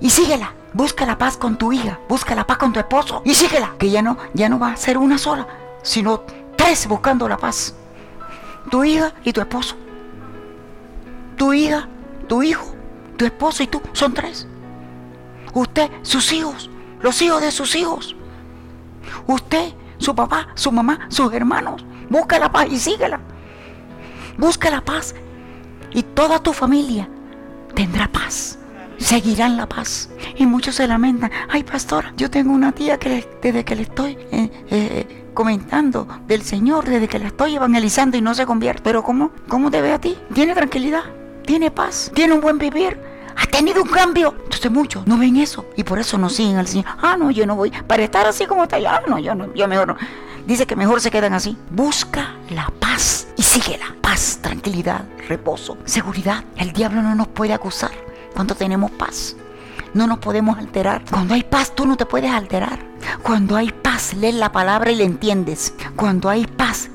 y 0.00 0.10
síguela. 0.10 0.54
Busca 0.72 1.04
la 1.04 1.18
paz 1.18 1.36
con 1.36 1.58
tu 1.58 1.72
hija, 1.72 1.98
busca 2.08 2.34
la 2.36 2.46
paz 2.46 2.58
con 2.58 2.72
tu 2.72 2.78
esposo 2.78 3.22
y 3.24 3.34
síguela. 3.34 3.74
Que 3.76 3.90
ya 3.90 4.02
no, 4.02 4.16
ya 4.34 4.48
no 4.48 4.58
va 4.58 4.72
a 4.72 4.76
ser 4.76 4.98
una 4.98 5.18
sola, 5.18 5.46
sino 5.82 6.20
tres 6.56 6.86
buscando 6.86 7.28
la 7.28 7.36
paz. 7.36 7.74
Tu 8.70 8.84
hija 8.84 9.12
y 9.24 9.32
tu 9.32 9.40
esposo. 9.40 9.74
Tu 11.36 11.52
hija, 11.54 11.88
tu 12.28 12.42
hijo, 12.44 12.72
tu 13.16 13.24
esposo 13.24 13.64
y 13.64 13.66
tú. 13.66 13.82
Son 13.92 14.14
tres. 14.14 14.46
Usted, 15.52 15.90
sus 16.02 16.32
hijos, 16.32 16.70
los 17.00 17.20
hijos 17.20 17.40
de 17.40 17.50
sus 17.50 17.74
hijos. 17.74 18.14
Usted, 19.26 19.72
su 19.98 20.14
papá, 20.14 20.48
su 20.54 20.70
mamá, 20.70 21.00
sus 21.08 21.32
hermanos. 21.32 21.84
Busca 22.08 22.38
la 22.38 22.52
paz 22.52 22.68
y 22.70 22.78
síguela. 22.78 23.18
Busca 24.38 24.70
la 24.70 24.82
paz 24.82 25.16
y 25.90 26.04
toda 26.04 26.38
tu 26.38 26.52
familia 26.52 27.08
tendrá 27.74 28.08
paz. 28.08 28.58
Seguirán 28.98 29.56
la 29.56 29.66
paz. 29.66 30.10
Y 30.36 30.46
muchos 30.46 30.74
se 30.74 30.86
lamentan. 30.86 31.30
Ay, 31.48 31.62
pastora, 31.62 32.12
yo 32.16 32.30
tengo 32.30 32.52
una 32.52 32.72
tía 32.72 32.98
que 32.98 33.26
desde 33.40 33.64
que 33.64 33.76
le 33.76 33.82
estoy 33.82 34.18
eh, 34.30 34.50
eh, 34.70 35.24
comentando 35.32 36.06
del 36.26 36.42
Señor, 36.42 36.86
desde 36.86 37.08
que 37.08 37.18
la 37.18 37.28
estoy 37.28 37.56
evangelizando 37.56 38.16
y 38.16 38.20
no 38.20 38.34
se 38.34 38.44
convierte. 38.44 38.82
Pero 38.84 39.02
¿cómo? 39.02 39.30
¿Cómo 39.48 39.70
te 39.70 39.80
ve 39.80 39.92
a 39.92 39.98
ti? 39.98 40.18
¿Tiene 40.34 40.54
tranquilidad? 40.54 41.04
¿Tiene 41.46 41.70
paz? 41.70 42.12
¿Tiene 42.14 42.34
un 42.34 42.40
buen 42.40 42.58
vivir? 42.58 43.10
ha 43.40 43.46
tenido 43.46 43.82
un 43.82 43.88
cambio. 43.88 44.34
Entonces 44.44 44.70
muchos 44.70 45.06
no 45.06 45.16
ven 45.16 45.36
eso 45.36 45.64
y 45.76 45.84
por 45.84 45.98
eso 45.98 46.18
no 46.18 46.28
siguen 46.28 46.58
al 46.58 46.66
Señor. 46.66 46.86
Ah, 47.00 47.16
no, 47.18 47.30
yo 47.30 47.46
no 47.46 47.56
voy. 47.56 47.70
Para 47.70 48.02
estar 48.02 48.26
así 48.26 48.46
como 48.46 48.64
está, 48.64 48.76
ah, 48.76 49.02
no, 49.06 49.18
yo 49.18 49.34
no, 49.34 49.52
yo 49.54 49.66
mejor 49.66 49.88
no. 49.88 49.96
Dice 50.46 50.66
que 50.66 50.76
mejor 50.76 51.00
se 51.00 51.10
quedan 51.10 51.34
así. 51.34 51.56
Busca 51.70 52.34
la 52.50 52.72
paz 52.80 53.28
y 53.36 53.42
síguela. 53.42 53.94
Paz, 54.00 54.38
tranquilidad, 54.40 55.04
reposo, 55.28 55.78
seguridad. 55.84 56.44
El 56.56 56.72
diablo 56.72 57.02
no 57.02 57.14
nos 57.14 57.28
puede 57.28 57.52
acusar 57.52 57.92
cuando 58.34 58.54
tenemos 58.54 58.90
paz. 58.90 59.36
No 59.94 60.06
nos 60.06 60.18
podemos 60.18 60.58
alterar. 60.58 61.04
Cuando 61.10 61.34
hay 61.34 61.42
paz, 61.42 61.74
tú 61.74 61.86
no 61.86 61.96
te 61.96 62.06
puedes 62.06 62.30
alterar. 62.30 62.78
Cuando 63.22 63.56
hay 63.56 63.70
paz, 63.70 64.14
lees 64.14 64.34
la 64.34 64.52
palabra 64.52 64.90
y 64.90 64.96
la 64.96 65.04
entiendes. 65.04 65.74
Cuando 65.96 66.28
hay 66.28 66.46
paz, 66.46 66.88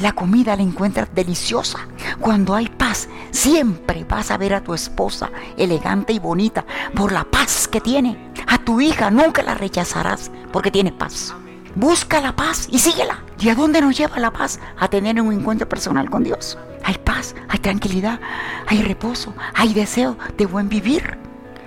la 0.00 0.12
comida 0.12 0.56
la 0.56 0.62
encuentras 0.62 1.08
deliciosa. 1.14 1.86
Cuando 2.20 2.54
hay 2.54 2.68
paz, 2.68 3.08
siempre 3.30 4.04
vas 4.04 4.30
a 4.30 4.36
ver 4.36 4.54
a 4.54 4.62
tu 4.62 4.74
esposa 4.74 5.30
elegante 5.56 6.12
y 6.12 6.18
bonita 6.18 6.64
por 6.94 7.12
la 7.12 7.24
paz 7.24 7.68
que 7.68 7.80
tiene. 7.80 8.32
A 8.46 8.58
tu 8.58 8.80
hija 8.80 9.10
nunca 9.10 9.42
la 9.42 9.54
rechazarás 9.54 10.30
porque 10.52 10.70
tiene 10.70 10.92
paz. 10.92 11.34
Busca 11.74 12.20
la 12.20 12.36
paz 12.36 12.68
y 12.70 12.78
síguela. 12.78 13.22
¿Y 13.38 13.48
a 13.48 13.54
dónde 13.54 13.80
nos 13.80 13.96
lleva 13.96 14.18
la 14.18 14.30
paz? 14.32 14.60
A 14.78 14.88
tener 14.88 15.20
un 15.20 15.32
encuentro 15.32 15.68
personal 15.68 16.08
con 16.08 16.22
Dios. 16.22 16.56
Hay 16.84 16.96
paz, 16.98 17.34
hay 17.48 17.58
tranquilidad, 17.58 18.20
hay 18.66 18.82
reposo, 18.82 19.34
hay 19.54 19.74
deseo 19.74 20.16
de 20.36 20.46
buen 20.46 20.68
vivir. 20.68 21.18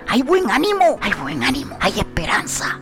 Hay 0.07 0.21
buen 0.21 0.49
ánimo, 0.49 0.97
hay 1.01 1.11
buen 1.21 1.43
ánimo, 1.43 1.77
hay 1.81 1.99
esperanza. 1.99 2.79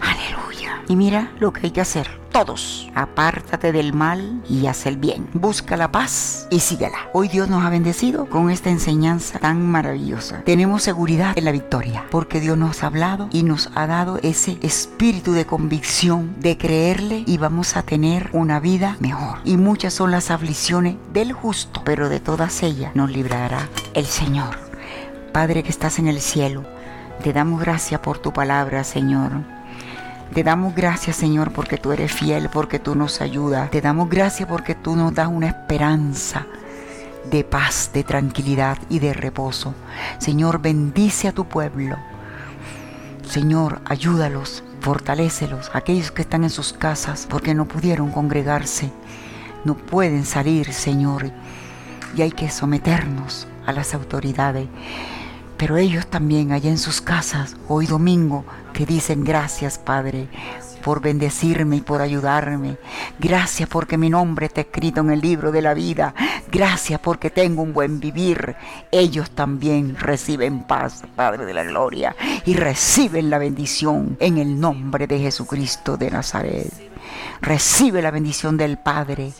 Aleluya. 0.00 0.45
Y 0.88 0.96
mira 0.96 1.32
lo 1.38 1.52
que 1.52 1.66
hay 1.66 1.70
que 1.70 1.80
hacer 1.80 2.08
todos. 2.36 2.90
Apártate 2.94 3.72
del 3.72 3.94
mal 3.94 4.42
y 4.46 4.66
haz 4.66 4.84
el 4.84 4.98
bien. 4.98 5.26
Busca 5.32 5.76
la 5.76 5.90
paz 5.90 6.46
y 6.50 6.60
síguela. 6.60 7.08
Hoy 7.14 7.28
Dios 7.28 7.48
nos 7.48 7.64
ha 7.64 7.70
bendecido 7.70 8.26
con 8.26 8.50
esta 8.50 8.68
enseñanza 8.68 9.38
tan 9.38 9.66
maravillosa. 9.66 10.42
Tenemos 10.44 10.82
seguridad 10.82 11.32
en 11.36 11.46
la 11.46 11.52
victoria 11.52 12.04
porque 12.10 12.40
Dios 12.40 12.58
nos 12.58 12.82
ha 12.82 12.88
hablado 12.88 13.30
y 13.32 13.42
nos 13.42 13.70
ha 13.74 13.86
dado 13.86 14.18
ese 14.22 14.58
espíritu 14.60 15.32
de 15.32 15.46
convicción 15.46 16.36
de 16.38 16.58
creerle 16.58 17.24
y 17.26 17.38
vamos 17.38 17.74
a 17.74 17.82
tener 17.82 18.28
una 18.32 18.60
vida 18.60 18.98
mejor. 19.00 19.38
Y 19.44 19.56
muchas 19.56 19.94
son 19.94 20.10
las 20.10 20.30
aflicciones 20.30 20.96
del 21.14 21.32
justo, 21.32 21.80
pero 21.86 22.10
de 22.10 22.20
todas 22.20 22.62
ellas 22.62 22.94
nos 22.94 23.10
librará 23.10 23.68
el 23.94 24.04
Señor. 24.04 24.58
Padre 25.32 25.62
que 25.62 25.70
estás 25.70 25.98
en 25.98 26.06
el 26.06 26.20
cielo, 26.20 26.64
te 27.22 27.32
damos 27.32 27.60
gracias 27.60 28.00
por 28.00 28.18
tu 28.18 28.34
palabra, 28.34 28.84
Señor. 28.84 29.55
Te 30.34 30.42
damos 30.42 30.74
gracias, 30.74 31.16
Señor, 31.16 31.52
porque 31.52 31.78
tú 31.78 31.92
eres 31.92 32.12
fiel, 32.12 32.50
porque 32.50 32.78
tú 32.78 32.94
nos 32.94 33.20
ayudas. 33.20 33.70
Te 33.70 33.80
damos 33.80 34.10
gracias 34.10 34.48
porque 34.48 34.74
tú 34.74 34.96
nos 34.96 35.14
das 35.14 35.28
una 35.28 35.48
esperanza 35.48 36.46
de 37.30 37.44
paz, 37.44 37.90
de 37.92 38.04
tranquilidad 38.04 38.78
y 38.88 38.98
de 38.98 39.14
reposo. 39.14 39.74
Señor, 40.18 40.60
bendice 40.60 41.28
a 41.28 41.32
tu 41.32 41.46
pueblo. 41.46 41.96
Señor, 43.28 43.80
ayúdalos, 43.84 44.62
fortalécelos, 44.80 45.70
aquellos 45.72 46.10
que 46.10 46.22
están 46.22 46.44
en 46.44 46.50
sus 46.50 46.72
casas 46.72 47.26
porque 47.28 47.54
no 47.54 47.66
pudieron 47.66 48.10
congregarse, 48.10 48.92
no 49.64 49.76
pueden 49.76 50.24
salir, 50.24 50.72
Señor, 50.72 51.30
y 52.16 52.22
hay 52.22 52.30
que 52.30 52.50
someternos 52.50 53.48
a 53.66 53.72
las 53.72 53.94
autoridades. 53.94 54.68
Pero 55.56 55.76
ellos 55.76 56.06
también 56.06 56.52
allá 56.52 56.70
en 56.70 56.78
sus 56.78 57.00
casas, 57.00 57.56
hoy 57.68 57.86
domingo, 57.86 58.44
te 58.72 58.84
dicen 58.84 59.24
gracias 59.24 59.78
Padre 59.78 60.28
por 60.86 61.00
bendecirme 61.00 61.76
y 61.76 61.80
por 61.80 62.00
ayudarme. 62.00 62.76
Gracias 63.18 63.68
porque 63.68 63.98
mi 63.98 64.08
nombre 64.08 64.46
está 64.46 64.60
escrito 64.60 65.00
en 65.00 65.10
el 65.10 65.20
libro 65.20 65.50
de 65.50 65.60
la 65.60 65.74
vida. 65.74 66.14
Gracias 66.52 67.00
porque 67.00 67.28
tengo 67.28 67.62
un 67.62 67.72
buen 67.72 67.98
vivir. 67.98 68.54
Ellos 68.92 69.32
también 69.32 69.96
reciben 69.96 70.62
paz, 70.62 71.02
Padre 71.16 71.44
de 71.44 71.54
la 71.54 71.64
Gloria, 71.64 72.14
y 72.44 72.54
reciben 72.54 73.30
la 73.30 73.38
bendición 73.38 74.16
en 74.20 74.38
el 74.38 74.60
nombre 74.60 75.08
de 75.08 75.18
Jesucristo 75.18 75.96
de 75.96 76.12
Nazaret. 76.12 76.72
Recibe 77.40 78.00
la 78.00 78.12
bendición 78.12 78.56
del 78.56 78.78
Padre 78.78 79.32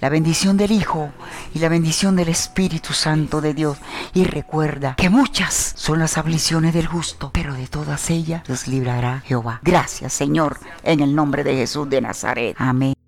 la 0.00 0.08
bendición 0.08 0.56
del 0.56 0.72
Hijo 0.72 1.10
y 1.54 1.58
la 1.58 1.68
bendición 1.68 2.16
del 2.16 2.28
Espíritu 2.28 2.92
Santo 2.92 3.40
de 3.40 3.54
Dios. 3.54 3.78
Y 4.14 4.24
recuerda 4.24 4.94
que 4.96 5.10
muchas 5.10 5.72
son 5.76 5.98
las 5.98 6.18
aflicciones 6.18 6.74
del 6.74 6.86
justo, 6.86 7.30
pero 7.32 7.54
de 7.54 7.66
todas 7.66 8.10
ellas 8.10 8.42
los 8.48 8.66
librará 8.66 9.20
Jehová. 9.26 9.60
Gracias, 9.62 10.12
Señor, 10.12 10.58
en 10.82 11.00
el 11.00 11.14
nombre 11.14 11.44
de 11.44 11.56
Jesús 11.56 11.88
de 11.88 12.00
Nazaret. 12.00 12.56
Amén. 12.58 12.99